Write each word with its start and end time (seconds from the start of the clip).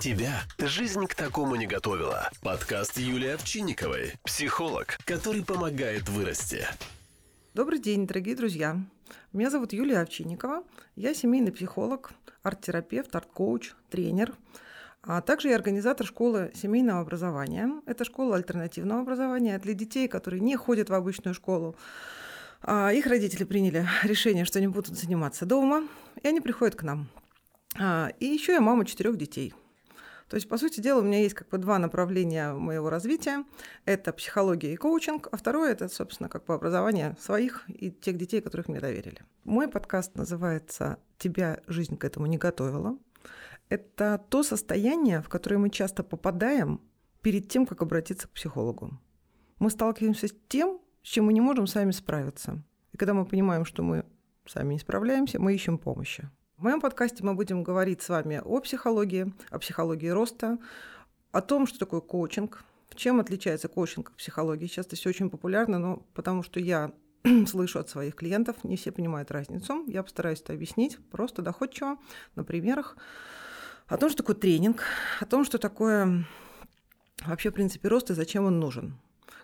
Тебя 0.00 0.42
жизнь 0.58 1.06
к 1.06 1.14
такому 1.14 1.56
не 1.56 1.66
готовила. 1.66 2.28
Подкаст 2.42 2.98
Юлии 2.98 3.30
Овчинниковой, 3.30 4.12
психолог, 4.24 4.98
который 5.06 5.42
помогает 5.42 6.08
вырасти. 6.10 6.66
Добрый 7.54 7.78
день, 7.78 8.06
дорогие 8.06 8.36
друзья. 8.36 8.76
Меня 9.32 9.48
зовут 9.48 9.72
Юлия 9.72 10.00
Овчинникова. 10.00 10.64
Я 10.96 11.14
семейный 11.14 11.50
психолог, 11.50 12.12
арт-терапевт, 12.42 13.16
арт-коуч, 13.16 13.72
тренер. 13.88 14.34
А 15.02 15.22
также 15.22 15.48
я 15.48 15.56
организатор 15.56 16.06
школы 16.06 16.52
семейного 16.54 17.00
образования. 17.00 17.72
Это 17.86 18.04
школа 18.04 18.36
альтернативного 18.36 19.00
образования 19.00 19.58
для 19.58 19.72
детей, 19.72 20.08
которые 20.08 20.40
не 20.40 20.56
ходят 20.56 20.90
в 20.90 20.94
обычную 20.94 21.34
школу. 21.34 21.74
А 22.60 22.92
их 22.92 23.06
родители 23.06 23.44
приняли 23.44 23.88
решение, 24.02 24.44
что 24.44 24.58
они 24.58 24.68
будут 24.68 24.94
заниматься 24.94 25.46
дома, 25.46 25.88
и 26.22 26.28
они 26.28 26.42
приходят 26.42 26.76
к 26.76 26.82
нам. 26.82 27.08
А, 27.78 28.10
и 28.20 28.26
еще 28.26 28.52
я 28.52 28.60
мама 28.60 28.84
четырех 28.84 29.16
детей– 29.16 29.54
то 30.28 30.34
есть, 30.34 30.48
по 30.48 30.58
сути 30.58 30.80
дела, 30.80 31.00
у 31.00 31.04
меня 31.04 31.20
есть 31.20 31.34
как 31.34 31.48
бы 31.48 31.58
два 31.58 31.78
направления 31.78 32.52
моего 32.52 32.90
развития. 32.90 33.44
Это 33.84 34.12
психология 34.12 34.72
и 34.72 34.76
коучинг, 34.76 35.28
а 35.30 35.36
второе– 35.36 35.72
это, 35.72 35.88
собственно, 35.88 36.28
как 36.28 36.44
бы 36.46 36.54
образование 36.54 37.16
своих 37.20 37.64
и 37.68 37.92
тех 37.92 38.16
детей, 38.16 38.40
которых 38.40 38.68
мне 38.68 38.80
доверили. 38.80 39.22
Мой 39.44 39.68
подкаст 39.68 40.16
называется 40.16 40.98
«Тебя 41.18 41.60
жизнь 41.68 41.96
к 41.96 42.04
этому 42.04 42.26
не 42.26 42.38
готовила». 42.38 42.98
Это 43.68 44.20
то 44.28 44.42
состояние, 44.42 45.22
в 45.22 45.28
которое 45.28 45.58
мы 45.58 45.70
часто 45.70 46.02
попадаем 46.02 46.80
перед 47.22 47.48
тем, 47.48 47.64
как 47.64 47.82
обратиться 47.82 48.26
к 48.26 48.32
психологу. 48.32 48.98
Мы 49.58 49.70
сталкиваемся 49.70 50.28
с 50.28 50.34
тем, 50.48 50.80
с 51.02 51.08
чем 51.08 51.26
мы 51.26 51.32
не 51.32 51.40
можем 51.40 51.68
сами 51.68 51.92
справиться. 51.92 52.62
И 52.92 52.96
когда 52.96 53.14
мы 53.14 53.26
понимаем, 53.26 53.64
что 53.64 53.82
мы 53.82 54.04
сами 54.44 54.74
не 54.74 54.80
справляемся, 54.80 55.40
мы 55.40 55.54
ищем 55.54 55.78
помощи. 55.78 56.28
В 56.58 56.62
моем 56.62 56.80
подкасте 56.80 57.22
мы 57.22 57.34
будем 57.34 57.62
говорить 57.62 58.00
с 58.00 58.08
вами 58.08 58.40
о 58.42 58.60
психологии, 58.60 59.30
о 59.50 59.58
психологии 59.58 60.08
роста, 60.08 60.56
о 61.30 61.42
том, 61.42 61.66
что 61.66 61.78
такое 61.78 62.00
коучинг, 62.00 62.64
чем 62.94 63.20
отличается 63.20 63.68
коучинг 63.68 64.08
от 64.08 64.16
психологии. 64.16 64.66
Сейчас 64.66 64.86
это 64.86 64.96
все 64.96 65.10
очень 65.10 65.28
популярно, 65.28 65.78
но 65.78 65.96
потому 66.14 66.42
что 66.42 66.58
я 66.58 66.92
слышу 67.46 67.78
от 67.78 67.90
своих 67.90 68.14
клиентов, 68.14 68.64
не 68.64 68.78
все 68.78 68.90
понимают 68.90 69.30
разницу. 69.30 69.84
Я 69.86 70.02
постараюсь 70.02 70.40
это 70.40 70.54
объяснить 70.54 70.96
просто 71.10 71.42
доходчиво 71.42 71.98
на 72.36 72.42
примерах 72.42 72.96
о 73.86 73.98
том, 73.98 74.08
что 74.08 74.22
такое 74.22 74.36
тренинг, 74.36 74.82
о 75.20 75.26
том, 75.26 75.44
что 75.44 75.58
такое 75.58 76.24
вообще 77.26 77.50
в 77.50 77.52
принципе 77.52 77.88
рост 77.88 78.10
и 78.10 78.14
зачем 78.14 78.46
он 78.46 78.60
нужен, 78.60 78.98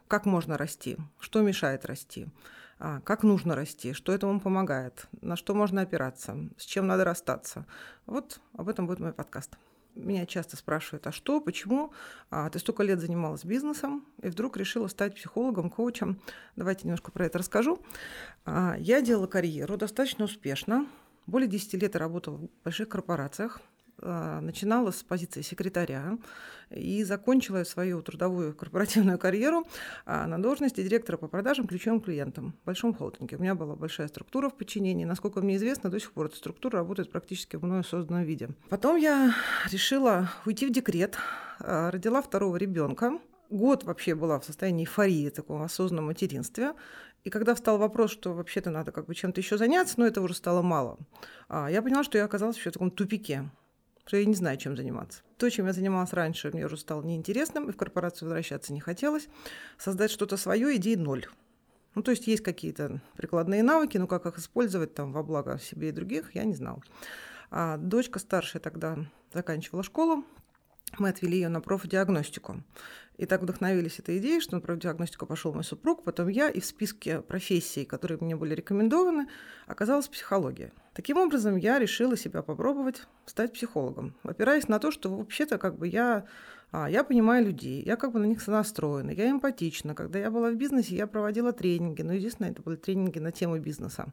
как 0.09 0.25
можно 0.25 0.57
расти, 0.57 0.97
что 1.21 1.43
мешает 1.43 1.85
расти, 1.85 2.29
а, 2.79 3.01
как 3.01 3.23
нужно 3.23 3.55
расти, 3.55 3.93
что 3.93 4.13
этому 4.13 4.41
помогает, 4.41 5.07
на 5.21 5.37
что 5.37 5.55
можно 5.55 5.83
опираться, 5.83 6.37
с 6.57 6.65
чем 6.65 6.87
надо 6.87 7.05
расстаться. 7.05 7.67
Вот 8.07 8.41
об 8.57 8.69
этом 8.69 8.87
будет 8.87 9.01
мой 9.01 9.13
подкаст. 9.13 9.57
Меня 9.95 10.25
часто 10.25 10.57
спрашивают, 10.57 11.07
а 11.07 11.13
что, 11.13 11.41
почему 11.41 11.93
а, 12.31 12.49
ты 12.49 12.59
столько 12.59 12.83
лет 12.83 12.99
занималась 12.99 13.45
бизнесом 13.45 14.07
и 14.23 14.29
вдруг 14.29 14.57
решила 14.57 14.89
стать 14.89 15.15
психологом, 15.15 15.69
коучем. 15.69 16.19
Давайте 16.57 16.85
немножко 16.85 17.11
про 17.13 17.27
это 17.27 17.39
расскажу. 17.39 17.79
А, 18.47 18.75
я 18.79 19.03
делала 19.03 19.27
карьеру 19.27 19.77
достаточно 19.77 20.25
успешно. 20.25 20.87
Более 21.27 21.49
10 21.49 21.75
лет 21.75 21.95
я 21.95 22.01
работала 22.01 22.39
в 22.39 22.49
больших 22.65 22.89
корпорациях, 22.89 23.61
начинала 24.01 24.91
с 24.91 25.03
позиции 25.03 25.43
секретаря 25.43 26.19
и 26.75 27.05
закончила 27.05 27.65
свою 27.65 28.03
трудовую 28.03 28.55
корпоративную 28.57 29.19
карьеру 29.19 29.67
а, 30.07 30.27
на 30.27 30.43
должности 30.43 30.83
директора 30.83 31.17
по 31.17 31.29
продажам 31.29 31.67
ключевым 31.67 32.01
клиентам 32.01 32.55
в 32.63 32.67
большом 32.67 32.95
холдинге. 32.95 33.37
У 33.37 33.41
меня 33.41 33.55
была 33.55 33.77
большая 33.77 34.09
структура 34.09 34.49
в 34.49 34.57
подчинении. 34.57 35.05
Насколько 35.05 35.41
мне 35.41 35.57
известно, 35.57 35.91
до 35.91 36.01
сих 36.01 36.13
пор 36.13 36.27
эта 36.27 36.37
структура 36.37 36.79
работает 36.79 37.11
практически 37.11 37.57
в 37.57 37.65
мною 37.65 37.85
созданном 37.85 38.25
виде. 38.25 38.51
Потом 38.69 38.97
я 38.97 39.35
решила 39.71 40.31
уйти 40.47 40.67
в 40.67 40.73
декрет, 40.73 41.17
а, 41.61 41.91
родила 41.91 42.23
второго 42.23 42.57
ребенка. 42.57 43.19
Год 43.51 43.85
вообще 43.85 44.15
была 44.15 44.41
в 44.41 44.45
состоянии 44.45 44.85
эйфории, 44.85 45.29
такого 45.29 45.65
осознанного 45.65 46.07
материнства. 46.07 46.75
И 47.25 47.31
когда 47.31 47.55
встал 47.55 47.79
вопрос, 47.79 48.11
что 48.11 48.33
вообще-то 48.33 48.71
надо 48.71 48.93
как 48.93 49.07
бы 49.07 49.15
чем-то 49.15 49.41
еще 49.41 49.59
заняться, 49.59 49.95
но 49.99 50.07
это 50.07 50.23
уже 50.23 50.35
стало 50.35 50.63
мало, 50.63 50.99
я 51.49 51.81
поняла, 51.83 52.03
что 52.03 52.19
я 52.19 52.25
оказалась 52.25 52.57
еще 52.57 52.71
в 52.71 52.73
таком 52.73 52.91
тупике 52.91 53.49
что 54.05 54.17
я 54.17 54.25
не 54.25 54.35
знаю, 54.35 54.57
чем 54.57 54.77
заниматься. 54.77 55.23
То, 55.37 55.49
чем 55.51 55.67
я 55.67 55.73
занималась 55.73 56.13
раньше, 56.13 56.51
мне 56.53 56.67
уже 56.67 56.77
стало 56.77 57.03
неинтересным, 57.03 57.69
и 57.69 57.73
в 57.73 57.77
корпорацию 57.77 58.29
возвращаться 58.29 58.73
не 58.73 58.81
хотелось. 58.81 59.29
Создать 59.79 60.11
что-то 60.11 60.37
свое 60.37 60.77
идей 60.77 60.97
ноль. 60.97 61.27
Ну, 61.95 62.03
то 62.03 62.11
есть 62.11 62.27
есть 62.27 62.43
какие-то 62.43 63.01
прикладные 63.17 63.63
навыки, 63.63 63.99
но 63.99 64.07
как 64.07 64.27
их 64.27 64.39
использовать 64.39 64.95
там 64.95 65.13
во 65.13 65.23
благо 65.23 65.59
себе 65.59 65.91
и 65.91 65.93
других, 65.93 66.35
я 66.35 66.45
не 66.45 66.55
знала. 66.55 66.83
А 67.51 67.77
дочка 67.77 68.19
старшая 68.19 68.63
тогда 68.63 68.97
заканчивала 69.33 69.83
школу, 69.83 70.25
мы 70.99 71.09
отвели 71.09 71.37
ее 71.37 71.49
на 71.49 71.61
профдиагностику. 71.61 72.63
И 73.19 73.27
так 73.27 73.43
вдохновились 73.43 73.99
этой 73.99 74.19
идеей, 74.19 74.41
что 74.41 74.57
на 74.57 74.61
профдиагностику 74.61 75.27
пошел 75.27 75.53
мой 75.53 75.65
супруг, 75.65 76.03
потом 76.03 76.29
я, 76.29 76.49
и 76.49 76.61
в 76.61 76.65
списке 76.65 77.21
профессий, 77.21 77.85
которые 77.85 78.19
мне 78.21 78.35
были 78.35 78.55
рекомендованы, 78.55 79.29
оказалась 79.67 80.09
психология. 80.09 80.73
Таким 80.95 81.19
образом, 81.19 81.57
я 81.57 81.79
решила 81.79 82.17
себя 82.17 82.43
попробовать 82.43 83.07
стать 83.27 83.53
психологом, 83.53 84.15
опираясь 84.25 84.67
на 84.69 84.79
то, 84.79 84.91
что 84.91 85.15
вообще-то 85.15 85.59
как 85.59 85.79
бы 85.79 85.89
я, 85.89 86.25
а, 86.71 86.89
я 86.89 87.05
понимаю 87.05 87.47
людей, 87.47 87.83
я 87.85 87.97
как 87.97 88.13
бы 88.13 88.19
на 88.19 88.25
них 88.25 88.47
настроена, 88.47 89.11
я 89.11 89.31
эмпатична. 89.31 89.95
Когда 89.95 90.19
я 90.19 90.31
была 90.31 90.51
в 90.51 90.57
бизнесе, 90.57 90.97
я 90.97 91.07
проводила 91.07 91.53
тренинги, 91.53 92.03
но, 92.03 92.15
единственное, 92.15 92.51
это 92.51 92.63
были 92.63 92.77
тренинги 92.77 93.19
на 93.19 93.31
тему 93.31 93.59
бизнеса. 93.59 94.07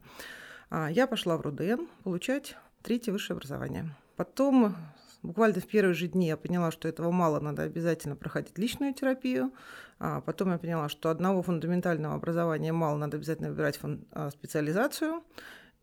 А, 0.68 0.90
я 0.90 1.06
пошла 1.06 1.36
в 1.38 1.40
РУДН 1.40 1.86
получать 2.04 2.56
третье 2.82 3.12
высшее 3.12 3.36
образование. 3.36 3.94
Потом 4.16 4.76
буквально 5.22 5.60
в 5.60 5.66
первые 5.66 5.94
же 5.94 6.08
дни 6.08 6.28
я 6.28 6.36
поняла, 6.36 6.70
что 6.70 6.88
этого 6.88 7.10
мало, 7.10 7.40
надо 7.40 7.62
обязательно 7.62 8.16
проходить 8.16 8.58
личную 8.58 8.94
терапию. 8.94 9.52
А 9.98 10.20
потом 10.20 10.50
я 10.52 10.58
поняла, 10.58 10.88
что 10.88 11.10
одного 11.10 11.42
фундаментального 11.42 12.14
образования 12.14 12.72
мало, 12.72 12.96
надо 12.96 13.18
обязательно 13.18 13.50
выбирать 13.50 13.76
фон, 13.76 14.06
а, 14.12 14.30
специализацию. 14.30 15.22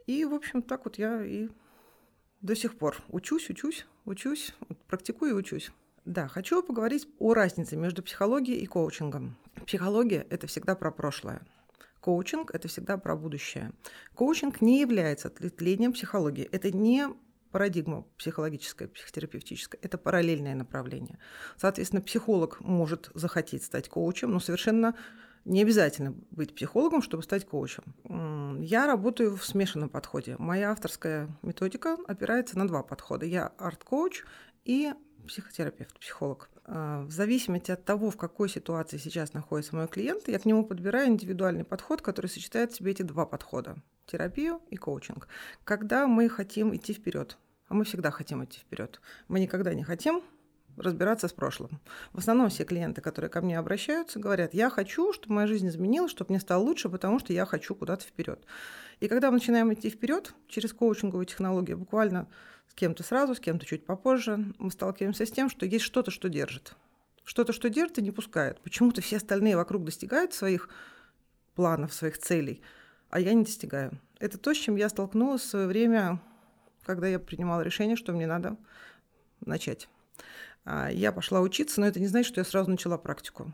И, 0.08 0.26
в 0.26 0.34
общем, 0.34 0.62
так 0.62 0.86
вот 0.86 0.98
я 0.98 1.24
и 1.24 1.50
до 2.42 2.56
сих 2.56 2.78
пор 2.78 2.98
учусь, 3.10 3.50
учусь, 3.50 3.86
учусь, 4.06 4.56
практикую 4.88 5.32
и 5.32 5.34
учусь. 5.34 5.72
Да, 6.06 6.28
хочу 6.28 6.64
поговорить 6.64 7.08
о 7.20 7.34
разнице 7.34 7.76
между 7.76 8.02
психологией 8.02 8.60
и 8.60 8.66
коучингом. 8.66 9.38
Психология– 9.66 10.26
это 10.30 10.48
всегда 10.48 10.76
про 10.76 10.92
прошлое. 10.92 11.42
Коучинг– 12.00 12.52
это 12.56 12.70
всегда 12.70 12.98
про 12.98 13.18
будущее. 13.18 13.74
Коучинг 14.16 14.62
не 14.62 14.80
является 14.80 15.28
ответвлением 15.28 15.92
психологии. 15.92 16.46
Это 16.46 16.72
не 16.72 17.10
парадигма 17.58 18.06
психологическая, 18.20 18.88
психотерапевтическая, 18.88 19.82
это 19.82 19.98
параллельное 19.98 20.54
направление. 20.54 21.18
Соответственно, 21.58 22.04
психолог 22.04 22.60
может 22.60 23.10
захотеть 23.16 23.64
стать 23.64 23.90
коучем, 23.90 24.30
но 24.30 24.40
совершенно 24.40 24.94
не 25.44 25.64
обязательно 25.64 26.14
быть 26.30 26.54
психологом, 26.54 27.02
чтобы 27.02 27.24
стать 27.24 27.48
коучем. 27.48 27.96
Я 28.62 28.86
работаю 28.86 29.36
в 29.36 29.44
смешанном 29.44 29.90
подходе. 29.90 30.36
Моя 30.38 30.70
авторская 30.70 31.36
методика 31.42 31.98
опирается 32.08 32.60
на 32.60 32.68
два 32.68 32.84
подхода. 32.84 33.26
Я 33.26 33.48
арт-коуч 33.58 34.24
и 34.64 34.94
психотерапевт, 35.28 36.00
психолог. 36.00 36.52
А, 36.66 37.06
в 37.06 37.12
зависимости 37.12 37.72
от 37.72 37.84
того, 37.86 38.12
в 38.12 38.18
какой 38.18 38.50
ситуации 38.50 38.98
сейчас 38.98 39.34
находится 39.34 39.76
мой 39.76 39.88
клиент, 39.88 40.28
я 40.28 40.38
к 40.38 40.46
нему 40.46 40.64
подбираю 40.64 41.08
индивидуальный 41.08 41.64
подход, 41.64 42.04
который 42.04 42.28
сочетает 42.28 42.72
в 42.72 42.76
себе 42.76 42.92
эти 42.92 43.02
два 43.02 43.26
подхода– 43.26 43.78
терапию 44.06 44.62
и 44.70 44.76
коучинг. 44.76 45.28
Когда 45.64 46.08
мы 46.08 46.30
хотим 46.30 46.76
идти 46.76 46.94
вперед, 46.94 47.38
а 47.68 47.74
мы 47.74 47.84
всегда 47.84 48.12
хотим 48.12 48.44
идти 48.44 48.60
вперед, 48.60 49.02
мы 49.28 49.40
никогда 49.40 49.74
не 49.74 49.84
хотим 49.84 50.24
разбираться 50.78 51.28
с 51.28 51.34
прошлым. 51.34 51.80
В 52.14 52.20
основном 52.20 52.50
все 52.50 52.64
клиенты, 52.64 53.02
которые 53.02 53.30
ко 53.30 53.42
мне 53.42 53.58
обращаются, 53.58 54.20
говорят, 54.20 54.54
я 54.54 54.70
хочу, 54.70 55.12
чтобы 55.12 55.36
моя 55.36 55.48
жизнь 55.48 55.68
изменилась, 55.68 56.12
чтобы 56.12 56.32
мне 56.32 56.40
стало 56.40 56.62
лучше, 56.62 56.90
потому 56.90 57.20
что 57.20 57.34
я 57.34 57.46
хочу 57.46 57.76
куда-то 57.76 58.06
вперед. 58.06 58.46
И 59.00 59.08
когда 59.08 59.32
мы 59.32 59.38
начинаем 59.38 59.74
идти 59.74 59.90
вперед 59.90 60.34
через 60.48 60.74
коучинговую 60.74 61.26
технологию, 61.26 61.78
буквально 61.78 62.28
с 62.68 62.74
кем-то 62.74 63.04
сразу, 63.04 63.36
с 63.36 63.40
кем-то 63.40 63.66
чуть 63.66 63.86
попозже, 63.86 64.54
мы 64.60 64.72
сталкиваемся 64.72 65.26
с 65.26 65.32
тем, 65.32 65.50
что 65.50 65.66
есть 65.66 65.86
что-то, 65.86 66.12
что 66.12 66.30
держит. 66.30 66.76
Что-то, 67.24 67.54
что 67.54 67.70
держит 67.70 67.98
и 67.98 68.02
не 68.02 68.12
пускает. 68.12 68.62
Почему-то 68.62 69.02
все 69.02 69.18
остальные 69.18 69.58
вокруг 69.58 69.84
достигают 69.84 70.34
своих 70.34 70.70
планов, 71.56 71.94
своих 71.94 72.18
целей, 72.20 72.62
а 73.10 73.20
я 73.20 73.34
не 73.34 73.44
достигаю. 73.44 74.00
Это 74.20 74.38
то, 74.38 74.54
с 74.54 74.58
чем 74.58 74.76
я 74.76 74.90
столкнулась 74.90 75.42
в 75.42 75.50
свое 75.50 75.68
время, 75.68 76.22
когда 76.88 77.08
я 77.08 77.20
принимала 77.20 77.62
решение, 77.62 77.96
что 77.96 78.14
мне 78.14 78.26
надо 78.26 78.58
начать. 79.46 79.88
А, 80.66 80.90
я 80.90 81.12
пошла 81.12 81.42
учиться, 81.42 81.80
но 81.80 81.88
это 81.88 82.00
не 82.00 82.08
значит, 82.08 82.30
что 82.30 82.42
я 82.42 82.46
сразу 82.46 82.70
начала 82.70 82.98
практику. 82.98 83.54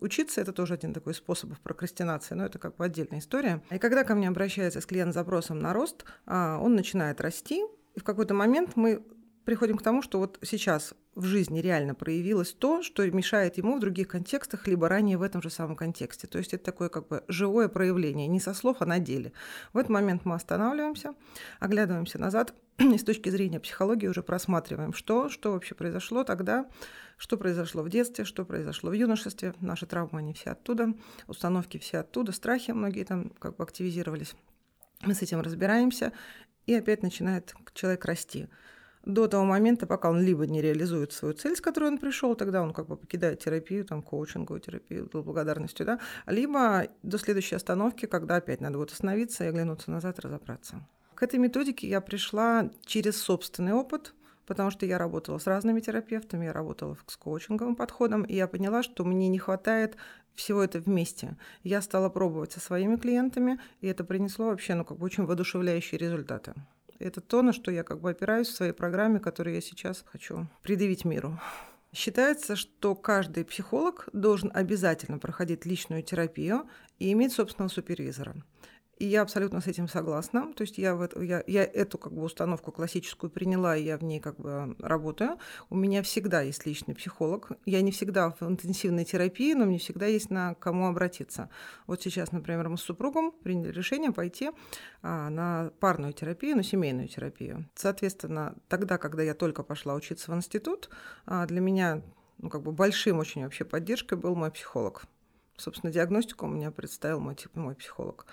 Учиться– 0.00 0.40
это 0.42 0.52
тоже 0.52 0.74
один 0.74 0.92
такой 0.92 1.14
способ 1.14 1.58
прокрастинации, 1.60 2.34
но 2.34 2.44
это 2.44 2.58
как 2.58 2.76
бы 2.76 2.84
отдельная 2.84 3.18
история. 3.18 3.62
И 3.70 3.78
когда 3.78 4.04
ко 4.04 4.14
мне 4.14 4.28
обращается 4.28 4.80
с 4.80 4.86
клиент 4.86 5.12
с 5.12 5.14
запросом 5.14 5.58
на 5.58 5.72
рост, 5.72 6.04
а, 6.26 6.58
он 6.58 6.74
начинает 6.74 7.20
расти, 7.20 7.64
и 7.94 8.00
в 8.00 8.04
какой-то 8.04 8.34
момент 8.34 8.76
мы 8.76 9.02
приходим 9.46 9.78
к 9.78 9.82
тому, 9.82 10.02
что 10.02 10.18
вот 10.18 10.38
сейчас 10.42 10.92
в 11.14 11.24
жизни 11.24 11.60
реально 11.60 11.94
проявилось 11.94 12.52
то, 12.52 12.82
что 12.82 13.08
мешает 13.10 13.56
ему 13.56 13.76
в 13.76 13.80
других 13.80 14.08
контекстах, 14.08 14.66
либо 14.66 14.88
ранее 14.88 15.16
в 15.16 15.22
этом 15.22 15.40
же 15.40 15.48
самом 15.48 15.76
контексте. 15.76 16.26
То 16.26 16.36
есть 16.36 16.52
это 16.52 16.64
такое 16.64 16.90
как 16.90 17.08
бы 17.08 17.24
живое 17.28 17.68
проявление, 17.68 18.26
не 18.26 18.40
со 18.40 18.52
слов, 18.52 18.78
а 18.80 18.86
на 18.86 18.98
деле. 18.98 19.32
В 19.72 19.78
этот 19.78 19.88
момент 19.88 20.24
мы 20.24 20.34
останавливаемся, 20.34 21.14
оглядываемся 21.60 22.18
назад 22.18 22.54
и 22.78 22.98
с 22.98 23.04
точки 23.04 23.28
зрения 23.30 23.58
психологии 23.60 24.06
уже 24.06 24.22
просматриваем, 24.22 24.92
что, 24.92 25.28
что 25.28 25.52
вообще 25.52 25.74
произошло 25.74 26.24
тогда, 26.24 26.68
что 27.16 27.38
произошло 27.38 27.82
в 27.82 27.88
детстве, 27.88 28.24
что 28.24 28.44
произошло 28.44 28.90
в 28.90 28.92
юношестве. 28.92 29.54
Наши 29.60 29.86
травмы, 29.86 30.18
они 30.18 30.34
все 30.34 30.50
оттуда, 30.50 30.92
установки 31.26 31.78
все 31.78 31.98
оттуда, 31.98 32.32
страхи 32.32 32.72
многие 32.72 33.04
там 33.04 33.30
как 33.38 33.56
бы 33.56 33.64
активизировались. 33.64 34.34
Мы 35.02 35.14
с 35.14 35.22
этим 35.22 35.40
разбираемся, 35.40 36.12
и 36.66 36.74
опять 36.74 37.02
начинает 37.02 37.54
человек 37.74 38.04
расти 38.04 38.48
до 39.06 39.28
того 39.28 39.44
момента, 39.44 39.86
пока 39.86 40.10
он 40.10 40.20
либо 40.20 40.46
не 40.46 40.60
реализует 40.60 41.12
свою 41.12 41.32
цель, 41.32 41.56
с 41.56 41.60
которой 41.60 41.90
он 41.90 41.98
пришел, 41.98 42.34
тогда 42.34 42.60
он 42.60 42.72
как 42.72 42.88
бы 42.88 42.96
покидает 42.96 43.38
терапию, 43.38 43.84
там, 43.84 44.02
коучинговую 44.02 44.60
терапию, 44.60 45.08
благодарностью, 45.12 45.86
да, 45.86 46.00
либо 46.26 46.88
до 47.02 47.16
следующей 47.16 47.54
остановки, 47.54 48.06
когда 48.06 48.36
опять 48.36 48.60
надо 48.60 48.78
будет 48.78 48.90
остановиться 48.90 49.44
и 49.44 49.46
оглянуться 49.46 49.92
назад, 49.92 50.18
разобраться. 50.18 50.84
К 51.16 51.22
этой 51.22 51.38
методике 51.38 51.88
я 51.88 52.02
пришла 52.02 52.70
через 52.84 53.16
собственный 53.16 53.72
опыт, 53.72 54.12
потому 54.44 54.70
что 54.70 54.84
я 54.84 54.98
работала 54.98 55.38
с 55.38 55.46
разными 55.46 55.80
терапевтами, 55.80 56.44
я 56.44 56.52
работала 56.52 56.98
с 57.06 57.16
коучинговым 57.16 57.74
подходом, 57.74 58.22
и 58.22 58.34
я 58.34 58.46
поняла, 58.46 58.82
что 58.82 59.02
мне 59.02 59.28
не 59.28 59.38
хватает 59.38 59.96
всего 60.34 60.62
это 60.62 60.78
вместе. 60.78 61.38
Я 61.62 61.80
стала 61.80 62.10
пробовать 62.10 62.52
со 62.52 62.60
своими 62.60 62.96
клиентами, 62.96 63.58
и 63.80 63.86
это 63.86 64.04
принесло 64.04 64.48
вообще 64.48 64.74
ну, 64.74 64.84
как 64.84 64.98
бы 64.98 65.06
очень 65.06 65.24
воодушевляющие 65.24 65.98
результаты. 65.98 66.52
Это 66.98 67.22
то, 67.22 67.40
на 67.40 67.54
что 67.54 67.70
я 67.70 67.82
как 67.82 68.02
бы 68.02 68.10
опираюсь 68.10 68.48
в 68.48 68.54
своей 68.54 68.72
программе, 68.72 69.18
которую 69.18 69.54
я 69.54 69.62
сейчас 69.62 70.04
хочу 70.06 70.46
предъявить 70.62 71.06
миру. 71.06 71.40
Считается, 71.94 72.56
что 72.56 72.94
каждый 72.94 73.46
психолог 73.46 74.10
должен 74.12 74.50
обязательно 74.52 75.18
проходить 75.18 75.64
личную 75.64 76.02
терапию 76.02 76.68
и 76.98 77.10
иметь 77.12 77.32
собственного 77.32 77.70
супервизора. 77.70 78.36
И 78.96 79.06
я 79.06 79.22
абсолютно 79.22 79.60
с 79.60 79.66
этим 79.66 79.88
согласна. 79.88 80.52
То 80.54 80.62
есть 80.62 80.78
я, 80.78 80.94
в 80.94 81.02
это, 81.02 81.20
я, 81.20 81.44
я 81.46 81.64
эту 81.64 81.98
как 81.98 82.14
бы 82.14 82.22
установку 82.22 82.72
классическую 82.72 83.30
приняла, 83.30 83.76
и 83.76 83.84
я 83.84 83.98
в 83.98 84.02
ней 84.02 84.20
как 84.20 84.40
бы 84.40 84.74
работаю. 84.78 85.38
У 85.68 85.76
меня 85.76 86.02
всегда 86.02 86.40
есть 86.40 86.64
личный 86.64 86.94
психолог. 86.94 87.52
Я 87.66 87.82
не 87.82 87.92
всегда 87.92 88.30
в 88.30 88.42
интенсивной 88.42 89.04
терапии, 89.04 89.52
но 89.52 89.66
мне 89.66 89.78
всегда 89.78 90.06
есть 90.06 90.30
на 90.30 90.54
кому 90.54 90.86
обратиться. 90.88 91.50
Вот 91.86 92.02
сейчас, 92.02 92.32
например, 92.32 92.68
мы 92.70 92.78
с 92.78 92.82
супругом 92.82 93.32
приняли 93.32 93.70
решение 93.70 94.12
пойти 94.12 94.50
а, 95.02 95.28
на 95.28 95.70
парную 95.78 96.14
терапию, 96.14 96.56
на 96.56 96.62
семейную 96.62 97.08
терапию. 97.08 97.68
Соответственно, 97.74 98.54
тогда, 98.68 98.96
когда 98.96 99.22
я 99.22 99.34
только 99.34 99.62
пошла 99.62 99.94
учиться 99.94 100.32
в 100.32 100.34
институт, 100.34 100.88
а, 101.26 101.44
для 101.44 101.60
меня 101.60 102.02
ну, 102.38 102.48
как 102.48 102.62
бы 102.62 102.72
большим 102.72 103.18
очень 103.18 103.44
вообще 103.44 103.64
поддержкой 103.64 104.16
был 104.16 104.34
мой 104.34 104.50
психолог. 104.50 105.04
Собственно, 105.56 105.92
диагностику 105.92 106.46
у 106.46 106.50
меня 106.50 106.70
представил 106.70 107.20
мой, 107.20 107.36
мой 107.54 107.74
психолог. 107.74 108.26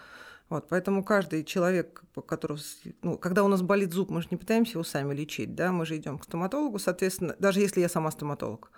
Вот, 0.49 0.67
поэтому 0.69 1.03
каждый 1.03 1.43
человек, 1.43 2.03
который, 2.27 2.59
ну, 3.01 3.17
когда 3.17 3.43
у 3.43 3.47
нас 3.47 3.61
болит 3.61 3.93
зуб, 3.93 4.09
мы 4.09 4.21
же 4.21 4.27
не 4.31 4.37
пытаемся 4.37 4.73
его 4.73 4.83
сами 4.83 5.13
лечить, 5.13 5.55
да, 5.55 5.71
мы 5.71 5.85
же 5.85 5.97
идем 5.97 6.19
к 6.19 6.25
стоматологу, 6.25 6.79
соответственно, 6.79 7.35
даже 7.39 7.59
если 7.59 7.81
я 7.81 7.89
сама 7.89 8.11
стоматолог, 8.11 8.71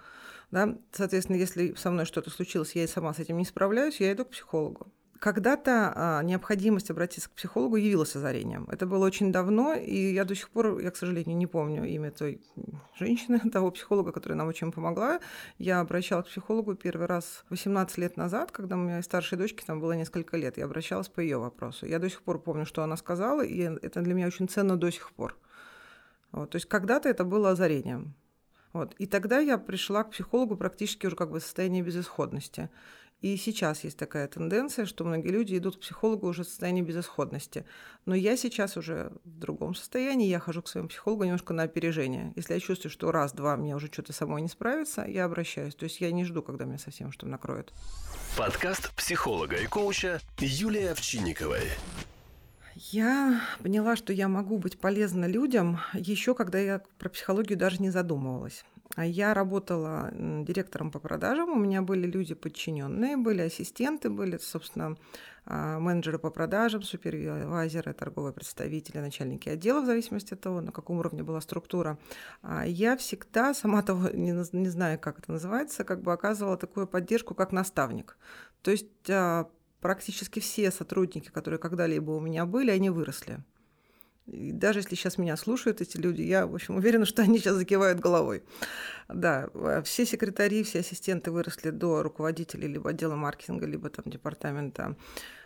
да, 0.51 0.77
соответственно, 0.91 1.37
если 1.37 1.73
со 1.73 1.91
мной 1.91 2.05
что-то 2.05 2.29
случилось, 2.29 2.75
я 2.75 2.83
и 2.83 2.87
сама 2.87 3.13
с 3.13 3.19
этим 3.19 3.37
не 3.37 3.45
справляюсь, 3.45 3.99
я 3.99 4.13
иду 4.13 4.25
к 4.25 4.29
психологу. 4.29 4.91
Когда-то 5.19 5.93
а, 5.95 6.23
необходимость 6.23 6.91
обратиться 6.91 7.29
к 7.29 7.33
психологу 7.33 7.77
явилась 7.77 8.15
озарением. 8.15 8.67
Это 8.69 8.85
было 8.85 9.05
очень 9.05 9.31
давно, 9.31 9.73
и 9.73 10.13
я 10.13 10.25
до 10.25 10.35
сих 10.35 10.49
пор, 10.49 10.79
я, 10.79 10.91
к 10.91 10.97
сожалению, 10.97 11.37
не 11.37 11.47
помню 11.47 11.85
имя 11.85 12.11
той 12.11 12.41
женщины, 12.99 13.39
того 13.51 13.71
психолога, 13.71 14.11
которая 14.11 14.37
нам 14.37 14.47
очень 14.47 14.71
помогла. 14.71 15.19
Я 15.57 15.79
обращалась 15.79 16.25
к 16.25 16.29
психологу 16.29 16.75
первый 16.75 17.07
раз 17.07 17.45
18 17.49 17.97
лет 17.97 18.17
назад, 18.17 18.51
когда 18.51 18.75
у 18.75 18.79
меня 18.79 19.01
старшей 19.01 19.37
дочке 19.37 19.63
там 19.65 19.79
было 19.79 19.93
несколько 19.93 20.35
лет. 20.35 20.57
Я 20.57 20.65
обращалась 20.65 21.07
по 21.07 21.21
ее 21.21 21.37
вопросу. 21.37 21.85
Я 21.85 21.99
до 21.99 22.09
сих 22.09 22.21
пор 22.21 22.39
помню, 22.39 22.65
что 22.65 22.83
она 22.83 22.97
сказала, 22.97 23.43
и 23.43 23.59
это 23.59 24.01
для 24.01 24.13
меня 24.13 24.27
очень 24.27 24.49
ценно 24.49 24.75
до 24.75 24.91
сих 24.91 25.13
пор. 25.13 25.37
Вот, 26.31 26.49
то 26.49 26.57
есть 26.57 26.67
когда-то 26.67 27.07
это 27.07 27.23
было 27.23 27.51
озарением. 27.51 28.15
Вот. 28.75 28.93
И 28.97 29.05
тогда 29.05 29.39
я 29.39 29.57
пришла 29.57 30.03
к 30.03 30.11
психологу 30.11 30.57
практически 30.57 31.07
уже 31.07 31.15
как 31.15 31.31
бы 31.31 31.39
в 31.39 31.43
состоянии 31.43 31.81
безысходности. 31.81 32.69
И 33.21 33.37
сейчас 33.37 33.83
есть 33.83 33.97
такая 33.97 34.27
тенденция, 34.27 34.85
что 34.85 35.03
многие 35.03 35.29
люди 35.29 35.57
идут 35.57 35.77
к 35.77 35.79
психологу 35.79 36.27
уже 36.27 36.43
в 36.43 36.47
состоянии 36.47 36.81
безысходности. 36.81 37.65
Но 38.05 38.13
я 38.13 38.37
сейчас 38.37 38.77
уже 38.77 39.11
в 39.23 39.39
другом 39.39 39.73
состоянии, 39.73 40.27
я 40.27 40.39
хожу 40.39 40.61
к 40.61 40.67
своему 40.67 40.89
психологу 40.89 41.23
немножко 41.23 41.53
на 41.53 41.63
опережение. 41.63 42.33
Если 42.35 42.53
я 42.53 42.59
чувствую, 42.59 42.91
что 42.91 43.11
раз-два 43.11 43.55
мне 43.57 43.75
уже 43.75 43.87
что-то 43.87 44.13
самой 44.13 44.41
не 44.41 44.47
справится, 44.47 45.05
я 45.05 45.25
обращаюсь. 45.25 45.75
То 45.75 45.85
есть 45.85 46.01
я 46.01 46.11
не 46.11 46.25
жду, 46.25 46.43
когда 46.43 46.65
меня 46.65 46.77
совсем 46.77 47.11
что 47.11 47.25
накроет. 47.25 47.73
Подкаст 48.37 48.93
психолога 48.95 49.55
и 49.55 49.65
коуча 49.65 50.19
Юлии 50.39 50.85
Овчинниковой. 50.85 51.71
Я 52.75 53.41
поняла, 53.63 53.95
что 53.95 54.11
я 54.11 54.27
могу 54.27 54.57
быть 54.57 54.77
полезна 54.77 55.25
людям 55.25 55.79
еще 55.93 56.35
когда 56.35 56.59
я 56.59 56.81
про 56.99 57.07
психологию 57.07 57.57
даже 57.57 57.81
не 57.81 57.89
задумывалась. 57.89 58.65
А 58.93 59.05
я 59.05 59.33
работала 59.33 60.11
директором 60.13 60.91
по 60.91 60.99
продажам, 60.99 61.49
у 61.49 61.55
меня 61.55 61.81
были 61.81 62.05
люди 62.05 62.35
подчиненные, 62.35 63.17
были 63.17 63.41
ассистенты, 63.41 64.09
были, 64.09 64.37
собственно, 64.37 64.95
а, 65.45 65.79
менеджеры 65.79 66.19
по 66.19 66.29
продажам, 66.29 66.83
супервайзеры, 66.83 67.93
торговые 67.93 68.31
представители, 68.33 68.99
начальники 68.99 69.49
отдела, 69.49 69.81
в 69.81 69.85
зависимости 69.85 70.33
от 70.33 70.41
того, 70.41 70.61
на 70.61 70.71
каком 70.71 70.99
уровне 70.99 71.23
была 71.23 71.41
структура. 71.41 71.97
А 72.41 72.65
я 72.65 72.95
всегда, 72.95 73.53
сама 73.53 73.81
того 73.81 74.09
не, 74.13 74.33
не 74.51 74.69
знаю, 74.69 74.99
как 74.99 75.19
это 75.19 75.31
называется, 75.31 75.83
как 75.83 76.01
бы 76.01 76.13
оказывала 76.13 76.55
такую 76.55 76.87
поддержку, 76.87 77.33
как 77.33 77.51
наставник. 77.51 78.17
То 78.61 78.71
есть 78.71 78.87
практически 79.81 80.39
все 80.39 80.71
сотрудники, 80.71 81.29
которые 81.29 81.59
когда-либо 81.59 82.11
у 82.11 82.19
меня 82.19 82.45
были, 82.45 82.71
они 82.71 82.89
выросли. 82.89 83.43
И 84.27 84.51
даже 84.51 84.79
если 84.79 84.95
сейчас 84.95 85.17
меня 85.17 85.37
слушают 85.37 85.81
эти 85.81 85.97
люди, 85.97 86.21
я, 86.21 86.47
в 86.47 86.55
общем, 86.55 86.77
уверена, 86.77 87.05
что 87.05 87.21
они 87.21 87.37
сейчас 87.37 87.55
закивают 87.55 87.99
головой. 87.99 88.43
Да, 89.07 89.49
э, 89.53 89.83
все 89.85 90.05
секретари, 90.05 90.63
все 90.63 90.79
ассистенты 90.79 91.29
выросли 91.29 91.69
до 91.69 92.01
руководителей 92.01 92.67
либо 92.67 92.89
отдела 92.89 93.15
маркетинга, 93.15 93.67
либо 93.67 93.89
там 93.89 94.05
департамента 94.07 94.95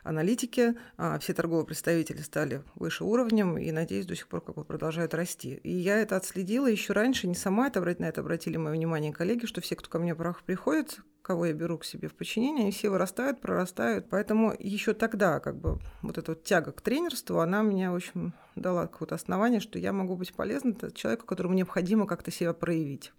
аналитики. 0.10 0.76
А 0.98 1.18
все 1.20 1.34
торговые 1.34 1.66
представители 1.66 2.22
стали 2.22 2.64
выше 2.76 3.04
уровнем 3.04 3.58
и, 3.58 3.72
надеюсь, 3.72 4.06
до 4.06 4.16
сих 4.16 4.28
пор 4.28 4.42
как 4.42 4.56
бы 4.56 4.64
продолжают 4.64 5.14
расти. 5.14 5.60
И 5.64 5.72
я 5.72 5.98
это 5.98 6.18
отследила 6.18 6.68
еще 6.68 6.94
раньше, 6.94 7.28
не 7.28 7.36
сама 7.36 7.68
это, 7.68 7.80
на 7.82 8.06
это 8.06 8.22
обратили 8.22 8.58
мое 8.58 8.74
внимание 8.74 9.14
коллеги, 9.14 9.46
что 9.46 9.62
все, 9.62 9.76
кто 9.76 9.90
ко 9.90 10.00
мне 10.00 10.16
приходит, 10.16 11.00
кого 11.22 11.46
я 11.46 11.54
беру 11.54 11.78
к 11.78 11.86
себе 11.86 12.08
в 12.08 12.16
подчинение, 12.16 12.64
они 12.64 12.72
все 12.72 12.90
вырастают, 12.90 13.40
прорастают. 13.40 14.08
Поэтому 14.10 14.54
еще 14.58 14.94
тогда 14.94 15.40
как 15.40 15.58
бы 15.58 15.80
вот 16.02 16.18
эта 16.18 16.32
вот 16.32 16.44
тяга 16.44 16.72
к 16.72 16.82
тренерству, 16.82 17.40
она 17.40 17.62
меня, 17.62 17.94
общем, 17.94 18.34
дала 18.56 18.88
какое-то 18.88 19.16
основание, 19.16 19.60
что 19.60 19.80
я 19.80 19.94
могу 19.94 20.16
быть 20.16 20.34
полезна 20.34 20.76
человеку, 20.92 21.26
которому 21.26 21.54
необходимо 21.54 22.06
как-то 22.08 22.32
себя 22.32 22.54
проявить 22.54 23.12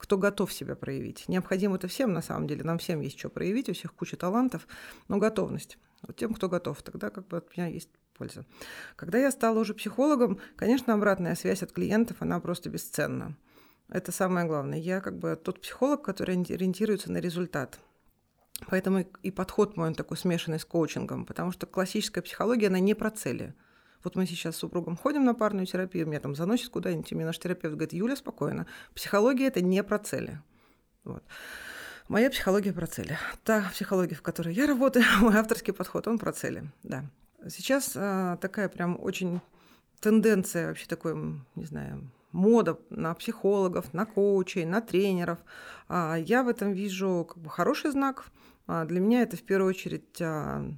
кто 0.00 0.16
готов 0.16 0.52
себя 0.52 0.74
проявить. 0.74 1.28
Необходимо 1.28 1.76
это 1.76 1.86
всем, 1.86 2.12
на 2.12 2.22
самом 2.22 2.48
деле, 2.48 2.64
нам 2.64 2.78
всем 2.78 3.00
есть 3.02 3.18
что 3.18 3.28
проявить, 3.28 3.68
у 3.68 3.74
всех 3.74 3.94
куча 3.94 4.16
талантов, 4.16 4.66
но 5.08 5.18
готовность. 5.18 5.78
Вот 6.02 6.16
тем, 6.16 6.34
кто 6.34 6.48
готов, 6.48 6.82
тогда 6.82 7.10
как 7.10 7.28
бы 7.28 7.38
от 7.38 7.56
меня 7.56 7.66
есть 7.66 7.90
польза. 8.14 8.44
Когда 8.96 9.18
я 9.18 9.30
стала 9.30 9.58
уже 9.58 9.74
психологом, 9.74 10.38
конечно, 10.56 10.94
обратная 10.94 11.34
связь 11.34 11.62
от 11.62 11.72
клиентов, 11.72 12.18
она 12.20 12.40
просто 12.40 12.68
бесценна. 12.68 13.36
Это 13.88 14.12
самое 14.12 14.46
главное. 14.46 14.78
Я 14.78 15.00
как 15.00 15.18
бы 15.18 15.36
тот 15.36 15.60
психолог, 15.60 16.02
который 16.02 16.36
ориентируется 16.36 17.10
на 17.10 17.18
результат. 17.18 17.80
Поэтому 18.68 19.06
и 19.22 19.30
подход 19.30 19.76
мой 19.76 19.88
он 19.88 19.94
такой 19.94 20.16
смешанный 20.16 20.58
с 20.58 20.64
коучингом, 20.64 21.24
потому 21.24 21.50
что 21.50 21.66
классическая 21.66 22.22
психология, 22.22 22.68
она 22.68 22.78
не 22.78 22.94
про 22.94 23.10
цели. 23.10 23.54
Вот 24.04 24.16
мы 24.16 24.26
сейчас 24.26 24.56
с 24.56 24.58
супругом 24.58 24.96
ходим 24.96 25.24
на 25.24 25.34
парную 25.34 25.66
терапию, 25.66 26.06
меня 26.06 26.20
там 26.20 26.34
заносит 26.34 26.70
куда-нибудь, 26.70 27.10
и 27.10 27.14
мне 27.14 27.24
наш 27.24 27.38
терапевт 27.38 27.74
говорит, 27.74 27.92
Юля, 27.92 28.16
спокойно, 28.16 28.66
психология– 28.94 29.46
это 29.48 29.60
не 29.60 29.82
про 29.82 29.98
цели. 29.98 30.40
Вот. 31.04 31.22
Моя 32.10 32.28
психология 32.28 32.72
про 32.72 32.88
цели. 32.88 33.16
Та 33.44 33.70
психология, 33.72 34.16
в 34.16 34.22
которой 34.22 34.52
я 34.52 34.66
работаю, 34.66 35.04
мой 35.20 35.36
авторский 35.36 35.72
подход, 35.72 36.08
он 36.08 36.18
про 36.18 36.32
цели, 36.32 36.64
да. 36.82 37.04
Сейчас 37.48 37.92
а, 37.94 38.36
такая 38.38 38.68
прям 38.68 38.98
очень 39.00 39.40
тенденция 40.00 40.66
вообще 40.66 40.86
такой, 40.88 41.14
не 41.54 41.64
знаю, 41.64 42.10
мода 42.32 42.80
на 42.90 43.14
психологов, 43.14 43.94
на 43.94 44.06
коучей, 44.06 44.64
на 44.64 44.80
тренеров. 44.80 45.38
А, 45.86 46.16
я 46.16 46.42
в 46.42 46.48
этом 46.48 46.72
вижу 46.72 47.28
как 47.28 47.38
бы 47.38 47.48
хороший 47.48 47.92
знак. 47.92 48.26
А, 48.66 48.86
для 48.86 48.98
меня 48.98 49.22
это 49.22 49.36
в 49.36 49.44
первую 49.44 49.70
очередь 49.70 50.20
а, 50.20 50.68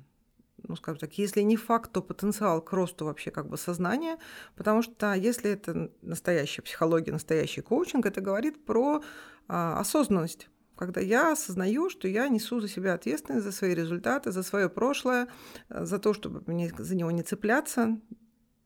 ну, 0.63 0.77
скажем 0.77 0.99
так, 0.99 1.15
если 1.15 1.41
не 1.41 1.57
факт, 1.57 1.93
то 1.93 2.03
потенциал 2.03 2.61
к 2.61 2.75
росту 2.75 3.07
вообще 3.07 3.31
как 3.31 3.49
бы 3.49 3.57
сознания, 3.57 4.19
потому 4.55 4.83
что 4.83 5.15
если 5.15 5.53
это 5.53 5.91
настоящая 6.03 6.61
психология, 6.61 7.11
настоящий 7.11 7.63
коучинг, 7.63 8.05
это 8.05 8.21
говорит 8.21 8.63
про 8.67 9.03
а, 9.49 9.81
осознанность 9.81 10.51
когда 10.87 11.01
я 11.01 11.31
осознаю, 11.31 11.91
что 11.91 12.09
я 12.09 12.27
несу 12.27 12.61
за 12.61 12.67
себя 12.67 12.95
ответственность 12.95 13.45
за 13.45 13.53
свои 13.53 13.73
результаты, 13.73 14.33
за 14.33 14.43
свое 14.43 14.69
прошлое, 14.69 15.29
за 15.69 16.01
то, 16.01 16.13
чтобы 16.13 16.43
мне 16.47 16.73
за 16.77 16.97
него 16.97 17.13
не 17.13 17.23
цепляться, 17.23 18.01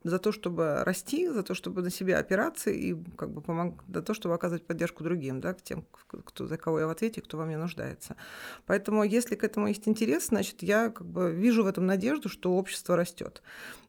за 0.02 0.18
то, 0.18 0.32
чтобы 0.32 0.82
расти, 0.84 1.28
за 1.28 1.42
то, 1.42 1.52
чтобы 1.54 1.82
на 1.82 1.90
себя 1.90 2.18
опираться 2.18 2.70
и 2.70 2.94
как 3.16 3.30
бы 3.30 3.42
помог, 3.42 3.84
за 3.92 4.00
то, 4.00 4.14
чтобы 4.14 4.34
оказывать 4.34 4.66
поддержку 4.66 5.04
другим, 5.04 5.40
да, 5.40 5.52
тем, 5.52 5.84
кто, 6.06 6.46
за 6.46 6.56
кого 6.56 6.80
я 6.80 6.86
в 6.86 6.90
ответе, 6.90 7.20
кто 7.20 7.36
во 7.36 7.44
мне 7.44 7.58
нуждается. 7.58 8.16
Поэтому, 8.64 9.02
если 9.04 9.34
к 9.34 9.44
этому 9.44 9.66
есть 9.66 9.86
интерес, 9.86 10.28
значит, 10.28 10.62
я 10.62 10.88
как 10.88 11.06
бы 11.06 11.32
вижу 11.32 11.64
в 11.64 11.66
этом 11.66 11.84
надежду, 11.84 12.30
что 12.30 12.56
общество 12.56 12.96
растет. 12.96 13.42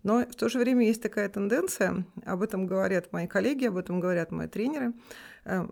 Но 0.03 0.25
в 0.25 0.35
то 0.35 0.49
же 0.49 0.59
время 0.59 0.85
есть 0.85 1.01
такая 1.01 1.29
тенденция, 1.29 2.05
об 2.25 2.41
этом 2.41 2.67
говорят 2.67 3.13
мои 3.13 3.27
коллеги, 3.27 3.65
об 3.67 3.77
этом 3.77 4.01
говорят 4.01 4.31
мои 4.31 4.47
тренеры, 4.47 4.93
э, 5.45 5.65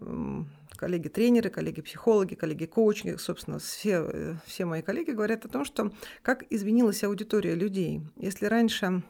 коллеги-тренеры, 0.78 1.50
коллеги-психологи, 1.50 2.36
коллеги-коучинги, 2.36 3.18
собственно, 3.18 3.60
все, 3.60 4.08
э, 4.12 4.36
все 4.46 4.66
мои 4.66 4.82
коллеги 4.82 5.12
говорят 5.12 5.46
о 5.46 5.50
том, 5.50 5.66
что 5.66 5.92
как 6.22 6.44
изменилась 6.50 7.04
аудитория 7.04 7.56
людей. 7.56 8.02
Если 8.18 8.46
раньше 8.46 9.04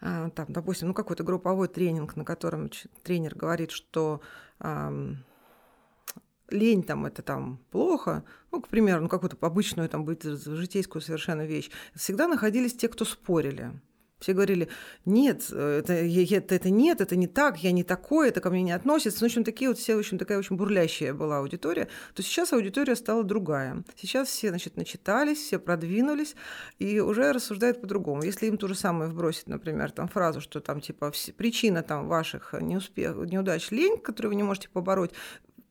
а, 0.00 0.30
там, 0.30 0.46
допустим, 0.48 0.88
ну, 0.88 0.94
какой-то 0.94 1.24
групповой 1.24 1.68
тренинг, 1.68 2.16
на 2.16 2.24
котором 2.24 2.70
тренер 3.02 3.34
говорит, 3.34 3.70
что 3.70 4.20
лень 6.50 6.82
там 6.82 7.06
это 7.06 7.22
там 7.22 7.58
плохо, 7.70 8.24
ну, 8.52 8.60
к 8.60 8.68
примеру, 8.68 9.02
ну, 9.02 9.08
какую-то 9.08 9.36
обычную 9.40 9.88
там 9.88 10.04
быть 10.04 10.22
житейскую 10.22 11.02
совершенно 11.02 11.46
вещь, 11.46 11.70
всегда 11.94 12.28
находились 12.28 12.74
те, 12.74 12.88
кто 12.88 13.04
спорили. 13.04 13.72
Все 14.24 14.32
говорили, 14.32 14.68
нет, 15.04 15.50
это, 15.50 15.92
это, 15.92 16.54
это 16.54 16.70
нет, 16.70 17.02
это 17.02 17.14
не 17.14 17.26
так, 17.26 17.58
я 17.58 17.72
не 17.72 17.84
такой, 17.84 18.30
это 18.30 18.40
ко 18.40 18.48
мне 18.48 18.62
не 18.62 18.72
относится. 18.72 19.18
Ну, 19.20 19.28
в 19.28 19.30
общем, 19.30 19.44
такие 19.44 19.68
вот 19.68 19.76
все, 19.76 19.96
в 19.96 19.98
общем, 19.98 20.16
такая 20.16 20.38
очень 20.38 20.56
бурлящая 20.56 21.12
была 21.12 21.40
аудитория. 21.40 21.88
То 22.14 22.22
сейчас 22.22 22.54
аудитория 22.54 22.96
стала 22.96 23.22
другая. 23.22 23.84
Сейчас 23.96 24.28
все, 24.28 24.48
значит, 24.48 24.78
начитались, 24.78 25.36
все 25.40 25.58
продвинулись 25.58 26.36
и 26.78 27.00
уже 27.00 27.32
рассуждают 27.32 27.82
по-другому. 27.82 28.22
Если 28.22 28.46
им 28.46 28.56
то 28.56 28.66
же 28.66 28.74
самое 28.74 29.10
вбросить, 29.10 29.46
например, 29.46 29.90
там 29.90 30.08
фразу, 30.08 30.40
что 30.40 30.60
там 30.60 30.80
типа 30.80 31.12
причина 31.36 31.82
там 31.82 32.08
ваших 32.08 32.54
неуспех, 32.58 33.16
неудач 33.16 33.70
лень, 33.72 33.98
которую 33.98 34.30
вы 34.30 34.36
не 34.36 34.42
можете 34.42 34.70
побороть, 34.70 35.12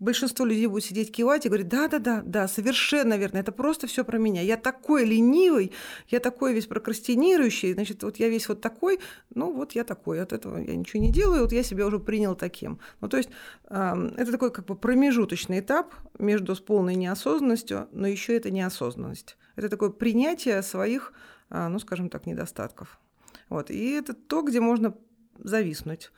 большинство 0.04 0.46
людей 0.46 0.68
будет 0.68 0.84
сидеть 0.84 1.12
кивать 1.12 1.46
и 1.46 1.50
говорить, 1.50 1.70
да, 1.70 1.88
да, 1.88 2.48
совершенно 2.48 3.18
верно, 3.18 3.38
это 3.38 3.52
просто 3.52 3.88
все 3.88 4.04
про 4.04 4.18
меня. 4.18 4.42
Я 4.42 4.58
такой 4.58 5.06
ленивый, 5.06 5.72
я 6.10 6.20
такой 6.20 6.54
весь 6.54 6.68
прокрастинирующий, 6.68 7.74
значит, 7.74 8.04
вот 8.04 8.18
я 8.18 8.30
весь 8.30 8.48
вот 8.48 8.62
такой, 8.62 9.00
ну 9.34 9.52
вот 9.52 9.72
я 9.74 9.84
такой, 9.84 10.22
от 10.22 10.34
этого 10.34 10.58
я 10.58 10.76
ничего 10.76 11.02
не 11.02 11.12
делаю, 11.12 11.44
вот 11.44 11.52
я 11.52 11.64
себя 11.64 11.86
уже 11.86 12.00
принял 12.00 12.36
таким. 12.36 12.80
Ну 13.02 13.10
то 13.10 13.18
есть 13.18 13.30
это 13.70 14.32
такой 14.32 14.52
как 14.52 14.66
бы 14.66 14.76
промежуточный 14.76 15.60
этап 15.60 15.94
между 16.20 16.56
с 16.56 16.60
полной 16.60 16.96
неосознанностью, 16.96 17.88
но 17.92 18.08
еще 18.08 18.36
это 18.36 18.52
неосознанность. 18.52 19.38
Это 19.56 19.70
такое 19.70 19.90
принятие 19.90 20.62
своих, 20.64 21.14
э, 21.50 21.68
ну 21.68 21.80
скажем 21.80 22.10
так, 22.10 22.26
недостатков. 22.26 23.00
Вот. 23.50 23.70
И 23.70 23.92
это 23.92 24.14
то, 24.14 24.42
где 24.42 24.60
можно 24.60 24.96
зависнуть. 25.38 26.12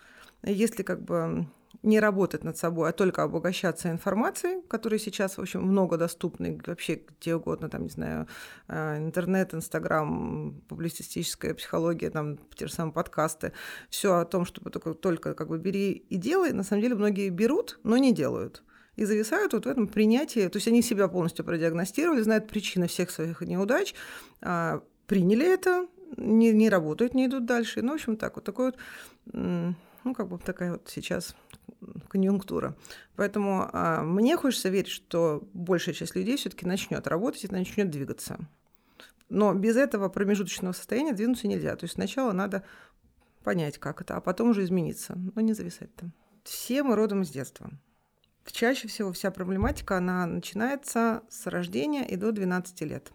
Если 0.43 0.83
как 0.83 1.01
бы 1.03 1.47
не 1.85 1.99
работать 1.99 2.43
над 2.43 2.57
собой, 2.57 2.89
а 2.89 2.91
только 2.91 3.23
обогащаться 3.23 3.89
информацией, 3.89 4.61
которая 4.67 4.99
сейчас, 4.99 5.37
в 5.37 5.41
общем, 5.41 5.61
много 5.61 5.97
доступны 5.97 6.59
вообще 6.65 7.01
где 7.19 7.35
угодно, 7.35 7.69
там, 7.69 7.83
не 7.83 7.89
знаю, 7.89 8.27
э, 8.67 8.97
интернет, 8.97 9.53
инстаграм, 9.53 10.61
публицистическая 10.67 11.53
психология, 11.53 12.09
там, 12.09 12.37
те 12.55 12.67
же 12.67 12.73
самые 12.73 12.93
подкасты, 12.93 13.53
все 13.89 14.15
о 14.15 14.25
том, 14.25 14.45
чтобы 14.45 14.71
только, 14.71 14.93
только 14.93 15.33
как 15.35 15.47
бы 15.47 15.59
бери 15.59 15.91
и 15.91 16.17
делай, 16.17 16.51
на 16.53 16.63
самом 16.63 16.81
деле 16.81 16.95
многие 16.95 17.29
берут, 17.29 17.79
но 17.83 17.97
не 17.97 18.13
делают 18.13 18.63
и 18.95 19.05
зависают 19.05 19.53
вот 19.53 19.65
в 19.65 19.69
этом 19.69 19.87
принятии. 19.87 20.47
То 20.47 20.57
есть 20.57 20.67
они 20.67 20.81
себя 20.81 21.07
полностью 21.07 21.45
продиагностировали, 21.45 22.21
знают 22.21 22.47
причины 22.47 22.87
всех 22.87 23.11
своих 23.11 23.41
неудач, 23.41 23.93
а, 24.41 24.81
приняли 25.05 25.45
это, 25.45 25.87
не, 26.17 26.51
не 26.51 26.69
работают, 26.69 27.13
не 27.13 27.25
идут 27.25 27.45
дальше. 27.45 27.81
Ну, 27.81 27.91
в 27.91 27.95
общем, 27.95 28.15
так 28.15 28.35
вот 28.35 28.45
такой 28.45 28.71
вот, 28.71 29.75
ну, 30.05 30.13
как 30.13 30.29
бы 30.29 30.37
такая 30.37 30.73
вот 30.73 30.87
сейчас 30.87 31.35
конъюнктура. 32.07 32.77
Поэтому 33.15 33.69
а, 33.73 34.03
мне 34.03 34.37
хочется 34.37 34.69
верить, 34.69 34.91
что 34.91 35.47
большая 35.53 35.95
часть 35.95 36.15
людей 36.15 36.37
все-таки 36.37 36.65
начнет 36.65 37.05
работать 37.07 37.43
и 37.43 37.51
начнет 37.51 37.89
двигаться. 37.89 38.37
Но 39.29 39.53
без 39.53 39.75
этого 39.75 40.07
промежуточного 40.07 40.73
состояния 40.73 41.13
двинуться 41.13 41.47
нельзя. 41.47 41.75
То 41.75 41.85
есть 41.85 41.95
сначала 41.95 42.31
надо 42.31 42.63
понять, 43.43 43.79
как 43.79 44.01
это, 44.01 44.15
а 44.15 44.21
потом 44.21 44.49
уже 44.49 44.63
измениться, 44.63 45.17
но 45.35 45.41
не 45.41 45.53
зависать 45.53 45.93
там. 45.95 46.13
Все 46.43 46.83
мы 46.83 46.95
родом 46.95 47.23
из 47.23 47.29
детства. 47.31 47.71
Чаще 48.45 48.87
всего 48.87 49.11
вся 49.11 49.31
проблематика, 49.31 49.97
она 49.97 50.27
начинается 50.27 51.23
с 51.29 51.47
рождения 51.47 52.07
и 52.07 52.15
до 52.15 52.31
12 52.31 52.81
лет 52.81 53.11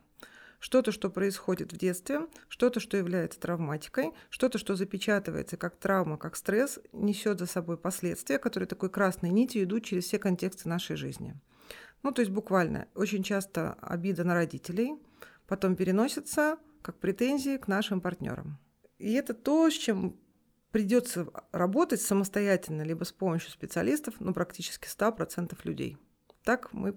что-то, 0.60 0.92
что 0.92 1.10
происходит 1.10 1.72
в 1.72 1.76
детстве, 1.76 2.28
что-то, 2.48 2.78
что 2.78 2.96
является 2.96 3.40
травматикой, 3.40 4.12
что-то, 4.28 4.58
что 4.58 4.76
запечатывается 4.76 5.56
как 5.56 5.76
травма, 5.76 6.16
как 6.16 6.36
стресс, 6.36 6.78
несет 6.92 7.40
за 7.40 7.46
собой 7.46 7.76
последствия, 7.76 8.38
которые 8.38 8.68
такой 8.68 8.90
красной 8.90 9.30
нитью 9.30 9.64
идут 9.64 9.84
через 9.84 10.04
все 10.04 10.18
контексты 10.18 10.68
нашей 10.68 10.96
жизни. 10.96 11.34
Ну, 12.02 12.12
то 12.12 12.20
есть 12.20 12.30
буквально 12.30 12.86
очень 12.94 13.22
часто 13.22 13.74
обида 13.80 14.24
на 14.24 14.34
родителей 14.34 14.94
потом 15.46 15.74
переносится 15.74 16.58
как 16.82 16.98
претензии 16.98 17.56
к 17.56 17.66
нашим 17.66 18.00
партнерам. 18.00 18.58
И 18.98 19.12
это 19.14 19.34
то, 19.34 19.68
с 19.68 19.74
чем 19.74 20.16
придется 20.70 21.26
работать 21.52 22.00
самостоятельно, 22.00 22.82
либо 22.82 23.04
с 23.04 23.12
помощью 23.12 23.50
специалистов, 23.50 24.14
ну, 24.20 24.32
практически 24.32 24.86
100% 24.86 25.58
людей. 25.64 25.96
Так 26.44 26.72
мы 26.72 26.94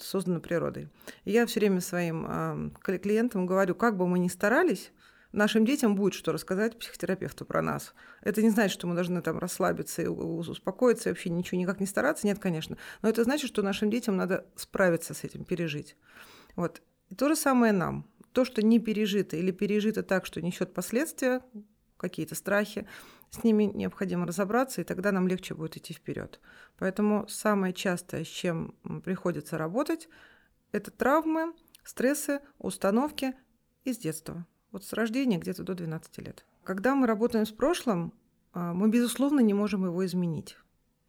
созданы 0.00 0.40
природой. 0.40 0.88
И 1.24 1.32
я 1.32 1.46
все 1.46 1.60
время 1.60 1.80
своим 1.80 2.72
клиентам 2.82 3.46
говорю, 3.46 3.74
как 3.74 3.96
бы 3.96 4.06
мы 4.08 4.18
ни 4.18 4.28
старались, 4.28 4.90
нашим 5.32 5.66
детям 5.66 5.94
будет 5.96 6.14
что 6.14 6.32
рассказать 6.32 6.78
психотерапевту 6.78 7.44
про 7.44 7.60
нас. 7.60 7.94
Это 8.22 8.42
не 8.42 8.48
значит, 8.48 8.72
что 8.72 8.86
мы 8.86 8.94
должны 8.94 9.20
там 9.20 9.38
расслабиться 9.38 10.00
и 10.02 10.06
успокоиться, 10.06 11.10
и 11.10 11.12
вообще 11.12 11.28
ничего 11.28 11.60
никак 11.60 11.78
не 11.78 11.86
стараться. 11.86 12.26
Нет, 12.26 12.38
конечно. 12.38 12.78
Но 13.02 13.10
это 13.10 13.22
значит, 13.24 13.48
что 13.48 13.62
нашим 13.62 13.90
детям 13.90 14.16
надо 14.16 14.46
справиться 14.56 15.12
с 15.12 15.24
этим, 15.24 15.44
пережить. 15.44 15.96
Вот. 16.54 16.80
И 17.10 17.14
то 17.14 17.28
же 17.28 17.36
самое 17.36 17.72
нам. 17.72 18.08
То, 18.32 18.44
что 18.44 18.62
не 18.62 18.78
пережито 18.78 19.36
или 19.36 19.50
пережито 19.50 20.02
так, 20.02 20.24
что 20.24 20.40
несет 20.40 20.72
последствия, 20.72 21.42
какие-то 21.96 22.34
страхи, 22.34 22.86
с 23.30 23.44
ними 23.44 23.64
необходимо 23.64 24.26
разобраться, 24.26 24.80
и 24.80 24.84
тогда 24.84 25.12
нам 25.12 25.28
легче 25.28 25.54
будет 25.54 25.76
идти 25.76 25.92
вперед. 25.94 26.40
Поэтому 26.78 27.26
самое 27.28 27.72
частое, 27.72 28.24
с 28.24 28.28
чем 28.28 28.74
приходится 29.04 29.58
работать, 29.58 30.08
это 30.72 30.90
травмы, 30.90 31.54
стрессы, 31.84 32.40
установки 32.58 33.34
из 33.84 33.98
детства. 33.98 34.46
Вот 34.72 34.84
с 34.84 34.92
рождения 34.92 35.38
где-то 35.38 35.62
до 35.62 35.74
12 35.74 36.18
лет. 36.18 36.44
Когда 36.64 36.94
мы 36.94 37.06
работаем 37.06 37.46
с 37.46 37.52
прошлым, 37.52 38.12
а, 38.52 38.72
мы, 38.72 38.88
безусловно, 38.88 39.40
не 39.40 39.54
можем 39.54 39.84
его 39.84 40.04
изменить. 40.04 40.56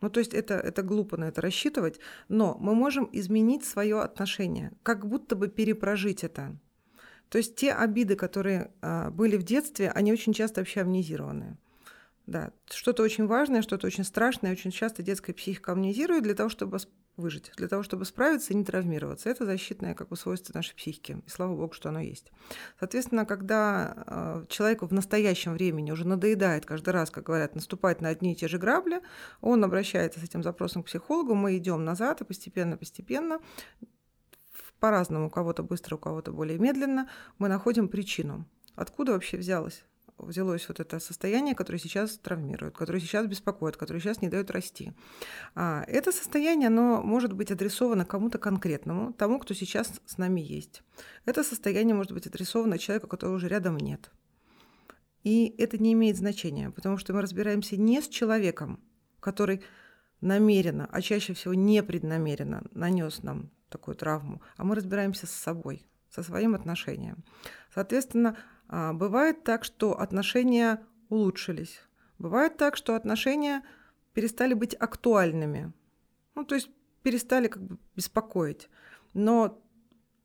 Ну, 0.01 0.09
то 0.09 0.19
есть 0.19 0.33
это, 0.33 0.53
это 0.53 0.83
глупо 0.83 1.17
на 1.17 1.25
это 1.25 1.41
рассчитывать, 1.41 1.99
но 2.29 2.55
мы 2.59 2.75
можем 2.75 3.09
изменить 3.11 3.65
свое 3.65 3.99
отношение, 4.01 4.71
как 4.83 5.07
будто 5.07 5.35
бы 5.35 5.47
перепрожить 5.47 6.23
это. 6.23 6.55
То 7.29 7.39
есть 7.39 7.55
те 7.55 7.73
обиды, 7.73 8.15
которые 8.15 8.71
а, 8.81 9.09
были 9.09 9.37
в 9.37 9.43
детстве, 9.43 9.89
они 9.91 10.13
очень 10.13 10.33
часто 10.33 10.61
вообще 10.61 10.81
амнезированы. 10.81 11.57
Да, 12.27 12.51
что-то 12.69 13.03
очень 13.03 13.25
важное, 13.25 13.61
что-то 13.61 13.87
очень 13.87 14.03
страшное, 14.03 14.51
очень 14.51 14.71
часто 14.71 15.01
детская 15.01 15.31
психика 15.31 15.71
амнезирует 15.71 16.23
для 16.23 16.35
того, 16.35 16.49
чтобы 16.49 16.77
выжить, 17.15 17.53
для 17.55 17.69
того, 17.69 17.83
чтобы 17.83 18.03
справиться 18.03 18.51
и 18.51 18.55
не 18.57 18.65
травмироваться. 18.65 19.29
Это 19.29 19.45
защитное 19.45 19.95
как 19.95 20.09
бы 20.09 20.17
свойство 20.17 20.53
нашей 20.53 20.75
психики, 20.75 21.23
и 21.25 21.29
слава 21.29 21.55
богу, 21.55 21.71
что 21.71 21.87
оно 21.87 22.01
есть. 22.01 22.33
Соответственно, 22.79 23.25
когда 23.25 24.03
э, 24.05 24.45
человеку 24.49 24.87
в 24.87 24.91
настоящем 24.91 25.53
времени 25.53 25.89
уже 25.89 26.05
надоедает 26.05 26.65
каждый 26.65 26.89
раз, 26.89 27.11
как 27.11 27.23
говорят, 27.23 27.55
наступать 27.55 28.01
на 28.01 28.09
одни 28.09 28.33
и 28.33 28.35
те 28.35 28.49
же 28.49 28.57
грабли, 28.57 29.01
он 29.39 29.63
обращается 29.63 30.19
с 30.19 30.23
этим 30.23 30.43
запросом 30.43 30.83
к 30.83 30.87
психологу, 30.87 31.33
мы 31.33 31.55
идем 31.57 31.85
назад 31.85 32.19
и 32.19 32.25
постепенно-постепенно 32.25 33.39
по-разному, 34.81 35.27
у 35.27 35.29
кого-то 35.29 35.63
быстро, 35.63 35.95
у 35.95 35.99
кого-то 35.99 36.33
более 36.33 36.59
медленно, 36.59 37.09
мы 37.37 37.47
находим 37.47 37.87
причину. 37.87 38.45
Откуда 38.75 39.13
вообще 39.13 39.37
взялось 39.37 39.85
взялось 40.17 40.67
вот 40.67 40.79
это 40.79 40.99
состояние, 40.99 41.55
которое 41.55 41.79
сейчас 41.79 42.17
травмирует, 42.17 42.75
которое 42.75 42.99
сейчас 42.99 43.27
беспокоит, 43.27 43.77
которое 43.77 43.99
сейчас 43.99 44.21
не 44.21 44.29
дает 44.29 44.51
расти. 44.51 44.93
А 45.55 45.83
это 45.87 46.11
состояние, 46.11 46.67
оно 46.67 47.01
может 47.01 47.33
быть 47.33 47.51
адресовано 47.51 48.05
кому-то 48.05 48.37
конкретному, 48.37 49.13
тому, 49.13 49.39
кто 49.39 49.53
сейчас 49.53 50.01
с 50.05 50.17
нами 50.17 50.41
есть. 50.41 50.83
Это 51.25 51.43
состояние 51.43 51.95
может 51.95 52.11
быть 52.11 52.27
адресовано 52.27 52.77
человеку, 52.77 53.07
которого 53.07 53.35
уже 53.35 53.47
рядом 53.47 53.77
нет. 53.77 54.11
И 55.23 55.53
это 55.57 55.77
не 55.77 55.93
имеет 55.93 56.17
значения, 56.17 56.71
потому 56.71 56.97
что 56.97 57.13
мы 57.13 57.21
разбираемся 57.21 57.77
не 57.77 58.01
с 58.01 58.07
человеком, 58.07 58.79
который 59.19 59.61
намеренно, 60.21 60.87
а 60.91 61.01
чаще 61.01 61.33
всего 61.33 61.53
непреднамеренно 61.53 62.63
нанес 62.71 63.21
нам 63.23 63.51
такую 63.69 63.95
травму, 63.95 64.41
а 64.55 64.63
мы 64.63 64.75
разбираемся 64.75 65.27
с 65.27 65.31
собой, 65.31 65.85
со 66.09 66.23
своим 66.23 66.55
отношением. 66.55 67.23
Соответственно, 67.73 68.37
бывает 68.69 69.43
так, 69.43 69.63
что 69.63 69.99
отношения 69.99 70.85
улучшились. 71.09 71.81
Бывает 72.19 72.57
так, 72.57 72.75
что 72.75 72.95
отношения 72.95 73.63
перестали 74.13 74.53
быть 74.53 74.75
актуальными. 74.75 75.71
Ну, 76.35 76.43
то 76.43 76.55
есть 76.55 76.69
перестали 77.03 77.47
как 77.47 77.63
бы 77.63 77.77
беспокоить. 77.95 78.69
Но 79.13 79.61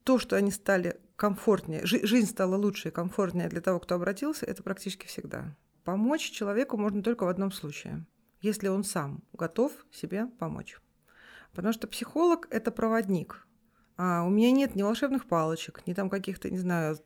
то, 0.05 0.19
что 0.19 0.37
они 0.37 0.51
стали 0.51 1.01
комфортнее, 1.17 1.85
жизнь 1.85 2.29
стала 2.29 2.57
лучше 2.57 2.89
и 2.89 2.93
комфортнее 2.93 3.49
для 3.49 3.61
того, 3.61 3.79
кто 3.79 3.95
обратился, 3.95 4.47
это 4.47 4.63
практически 4.63 5.07
всегда. 5.07 5.55
помочь 5.85 6.31
человеку 6.31 6.77
можно 6.77 7.03
только 7.03 7.25
в 7.25 7.29
одном 7.29 7.53
случае, 7.53 8.05
если 8.41 8.69
он 8.69 8.85
сам 8.85 9.23
готов 9.33 9.73
себе 9.93 10.27
помочь. 10.39 10.81
Потому 11.53 11.73
что 11.73 11.87
психолог– 11.87 12.47
это 12.51 12.71
проводник. 12.71 13.47
А 13.97 14.25
у 14.25 14.31
меня 14.31 14.51
нет 14.51 14.75
ни 14.75 14.83
волшебных 14.83 15.27
палочек, 15.27 15.83
ни 15.87 15.93
там 15.93 16.09
каких-то, 16.09 16.51
не 16.51 16.59
знаю, 16.59 16.99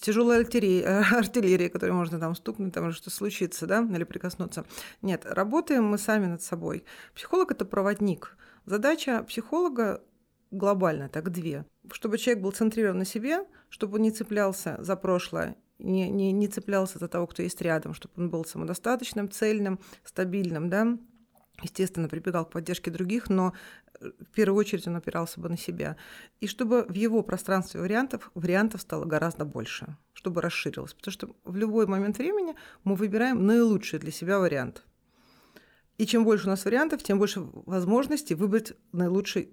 тяжелой 0.00 0.38
артиллерии, 0.38 0.82
артиллерии, 1.16 1.68
которой 1.68 1.92
можно 1.92 2.18
там 2.18 2.34
стукнуть, 2.34 2.72
там 2.72 2.92
что 2.92 3.10
случится, 3.10 3.66
да, 3.66 3.82
или 3.82 4.04
прикоснуться. 4.04 4.64
Нет, 5.02 5.26
работаем 5.26 5.84
мы 5.84 5.98
сами 5.98 6.26
над 6.26 6.42
собой. 6.42 6.84
Психолог– 7.14 7.50
это 7.52 7.64
проводник. 7.64 8.36
Задача 8.66 9.22
психолога 9.24 10.02
глобально, 10.50 11.08
так 11.08 11.30
две. 11.30 11.64
Чтобы 11.92 12.18
человек 12.18 12.42
был 12.42 12.52
центрирован 12.52 12.98
на 12.98 13.04
себе, 13.04 13.44
чтобы 13.68 13.96
он 13.96 14.02
не 14.02 14.10
цеплялся 14.10 14.76
за 14.80 14.96
прошлое, 14.96 15.56
не, 15.78 16.08
не, 16.10 16.32
не 16.32 16.48
цеплялся 16.48 16.98
за 16.98 17.08
того, 17.08 17.26
кто 17.26 17.42
есть 17.42 17.60
рядом, 17.62 17.94
чтобы 17.94 18.14
он 18.16 18.30
был 18.30 18.44
самодостаточным, 18.44 19.30
цельным, 19.30 19.78
стабильным, 20.04 20.68
да, 20.68 20.98
естественно, 21.62 22.08
прибегал 22.08 22.46
к 22.46 22.50
поддержке 22.50 22.90
других, 22.90 23.30
но 23.30 23.52
в 24.00 24.30
первую 24.34 24.58
очередь 24.60 24.86
он 24.86 24.96
опирался 24.96 25.40
бы 25.40 25.48
на 25.48 25.56
себя. 25.56 25.96
И 26.40 26.46
чтобы 26.46 26.84
в 26.84 26.94
его 26.94 27.22
пространстве 27.22 27.80
вариантов, 27.80 28.30
вариантов 28.34 28.80
стало 28.80 29.04
гораздо 29.04 29.44
больше, 29.44 29.96
чтобы 30.12 30.40
расширилось. 30.40 30.94
Потому 30.94 31.12
что 31.12 31.36
в 31.44 31.56
любой 31.56 31.86
момент 31.86 32.18
времени 32.18 32.54
мы 32.84 32.94
выбираем 32.94 33.46
наилучший 33.46 33.98
для 33.98 34.12
себя 34.12 34.38
вариант. 34.38 34.84
И 35.98 36.06
чем 36.06 36.24
больше 36.24 36.46
у 36.46 36.50
нас 36.50 36.64
вариантов, 36.64 37.02
тем 37.02 37.18
больше 37.18 37.40
возможностей 37.40 38.34
выбрать 38.34 38.72
наилучший 38.92 39.52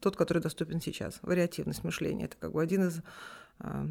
тот, 0.00 0.16
который 0.16 0.42
доступен 0.42 0.80
сейчас. 0.80 1.18
Вариативность 1.22 1.84
мышления– 1.84 2.24
это 2.26 2.36
как 2.38 2.52
бы 2.52 2.62
один 2.62 2.88
из 2.88 3.00
э, 3.60 3.86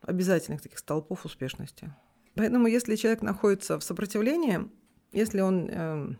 обязательных 0.00 0.62
таких 0.62 0.78
столпов 0.78 1.24
успешности. 1.24 1.92
Поэтому 2.34 2.66
если 2.66 2.96
человек 2.96 3.22
находится 3.22 3.78
в 3.78 3.84
сопротивлении, 3.84 4.68
если 5.12 5.40
он 5.40 5.68
э, 5.70 6.16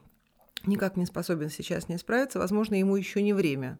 никак 0.66 0.96
не 0.96 1.06
способен 1.06 1.50
сейчас 1.50 1.88
не 1.88 1.98
справиться, 1.98 2.38
возможно, 2.38 2.74
ему 2.74 2.96
еще 2.96 3.22
не 3.22 3.32
время. 3.32 3.78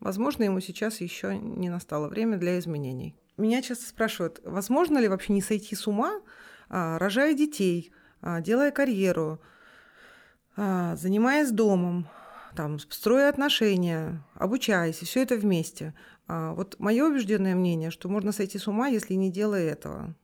Возможно, 0.00 0.44
ему 0.44 0.60
сейчас 0.60 1.00
еще 1.00 1.36
не 1.36 1.68
настало 1.68 2.08
время 2.08 2.38
для 2.38 2.58
изменений. 2.58 3.16
Меня 3.36 3.62
часто 3.62 3.86
спрашивают, 3.86 4.40
возможно 4.44 4.98
ли 4.98 5.08
вообще 5.08 5.32
не 5.32 5.42
сойти 5.42 5.74
с 5.74 5.86
ума, 5.86 6.20
а, 6.68 6.98
рожая 6.98 7.34
детей, 7.34 7.92
а, 8.20 8.40
делая 8.40 8.70
карьеру, 8.70 9.40
а, 10.56 10.96
занимаясь 10.96 11.50
домом, 11.50 12.08
там, 12.56 12.78
строя 12.78 13.28
отношения, 13.28 14.24
обучаясь, 14.34 15.02
и 15.02 15.04
все 15.04 15.22
это 15.22 15.36
вместе. 15.36 15.94
Вот 16.26 16.76
мое 16.78 17.06
убежденное 17.06 17.54
мнение, 17.54 17.90
что 17.90 18.08
можно 18.08 18.32
сойти 18.32 18.58
с 18.58 18.66
ума, 18.66 18.88
если 18.88 19.14
не 19.14 19.30
делая 19.30 19.70
этого. 19.70 20.14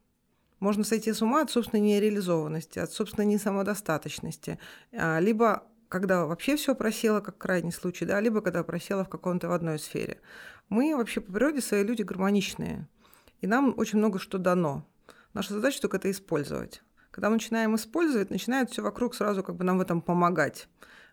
Можно 0.58 0.82
сойти 0.84 1.12
с 1.12 1.22
ума 1.22 1.42
от 1.42 1.50
собственной 1.50 1.80
нереализованности, 1.82 2.78
от 2.78 2.90
собственной 2.92 3.26
несамодостаточности, 3.26 4.58
либо 4.92 5.62
когда 5.94 6.26
вообще 6.26 6.56
все 6.56 6.74
просело, 6.74 7.20
как 7.20 7.38
крайний 7.38 7.70
случай, 7.70 8.04
да, 8.04 8.18
либо 8.18 8.40
когда 8.40 8.64
просело 8.64 9.04
в 9.04 9.08
каком-то 9.08 9.46
в 9.46 9.52
одной 9.52 9.78
сфере. 9.78 10.18
Мы 10.68 10.96
вообще 10.96 11.20
по 11.20 11.30
природе 11.30 11.60
свои 11.60 11.84
люди 11.84 12.02
гармоничные, 12.02 12.88
и 13.40 13.46
нам 13.46 13.72
очень 13.76 13.98
много 13.98 14.18
что 14.18 14.38
дано. 14.38 14.84
Наша 15.34 15.54
задача 15.54 15.80
только 15.80 15.98
это 15.98 16.10
использовать. 16.10 16.82
Когда 17.12 17.28
мы 17.28 17.36
начинаем 17.36 17.76
использовать, 17.76 18.30
начинает 18.30 18.70
все 18.70 18.82
вокруг 18.82 19.14
сразу 19.14 19.44
как 19.44 19.54
бы 19.54 19.62
нам 19.62 19.78
в 19.78 19.82
этом 19.82 20.02
помогать. 20.02 20.66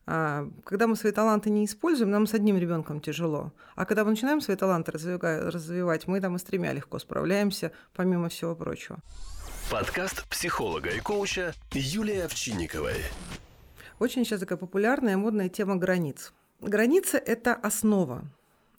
А, 0.07 0.49
когда 0.63 0.87
мы 0.87 0.95
свои 0.95 1.11
таланты 1.11 1.51
не 1.51 1.65
используем, 1.65 2.09
нам 2.09 2.25
с 2.25 2.33
одним 2.33 2.57
ребенком 2.57 3.01
тяжело. 3.01 3.53
А 3.75 3.85
когда 3.85 4.03
мы 4.03 4.09
начинаем 4.09 4.41
свои 4.41 4.57
таланты 4.57 4.91
развивать, 4.93 6.07
мы 6.07 6.21
там 6.21 6.37
и 6.37 6.39
с 6.39 6.43
тремя 6.43 6.73
легко 6.73 6.97
справляемся, 6.97 7.71
помимо 7.93 8.29
всего 8.29 8.55
прочего. 8.55 8.97
Подкаст 9.69 10.27
психолога 10.27 10.89
и 10.89 10.99
коуча 10.99 11.53
Юлии 11.71 12.21
Овчинниковой. 12.21 12.95
Очень 14.01 14.25
сейчас 14.25 14.39
такая 14.39 14.57
популярная 14.57 15.15
модная 15.15 15.47
тема 15.47 15.75
границ. 15.75 16.33
Граница– 16.59 17.17
это 17.19 17.53
основа. 17.53 18.23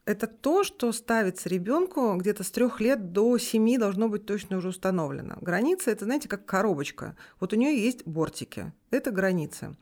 Это 0.04 0.26
то, 0.26 0.64
что 0.64 0.90
ставится 0.90 1.48
ребенку 1.48 2.16
где-то 2.16 2.42
с 2.42 2.50
трех 2.50 2.80
лет 2.80 3.12
до 3.12 3.38
семи 3.38 3.78
должно 3.78 4.08
быть 4.08 4.26
точно 4.26 4.56
уже 4.56 4.70
установлено. 4.70 5.36
Граница– 5.40 5.90
это, 5.92 6.06
знаете, 6.06 6.28
как 6.28 6.44
коробочка. 6.44 7.16
Вот 7.38 7.52
у 7.52 7.56
нее 7.56 7.80
есть 7.80 8.04
бортики. 8.04 8.72
Это 8.90 9.12
граница. 9.12 9.76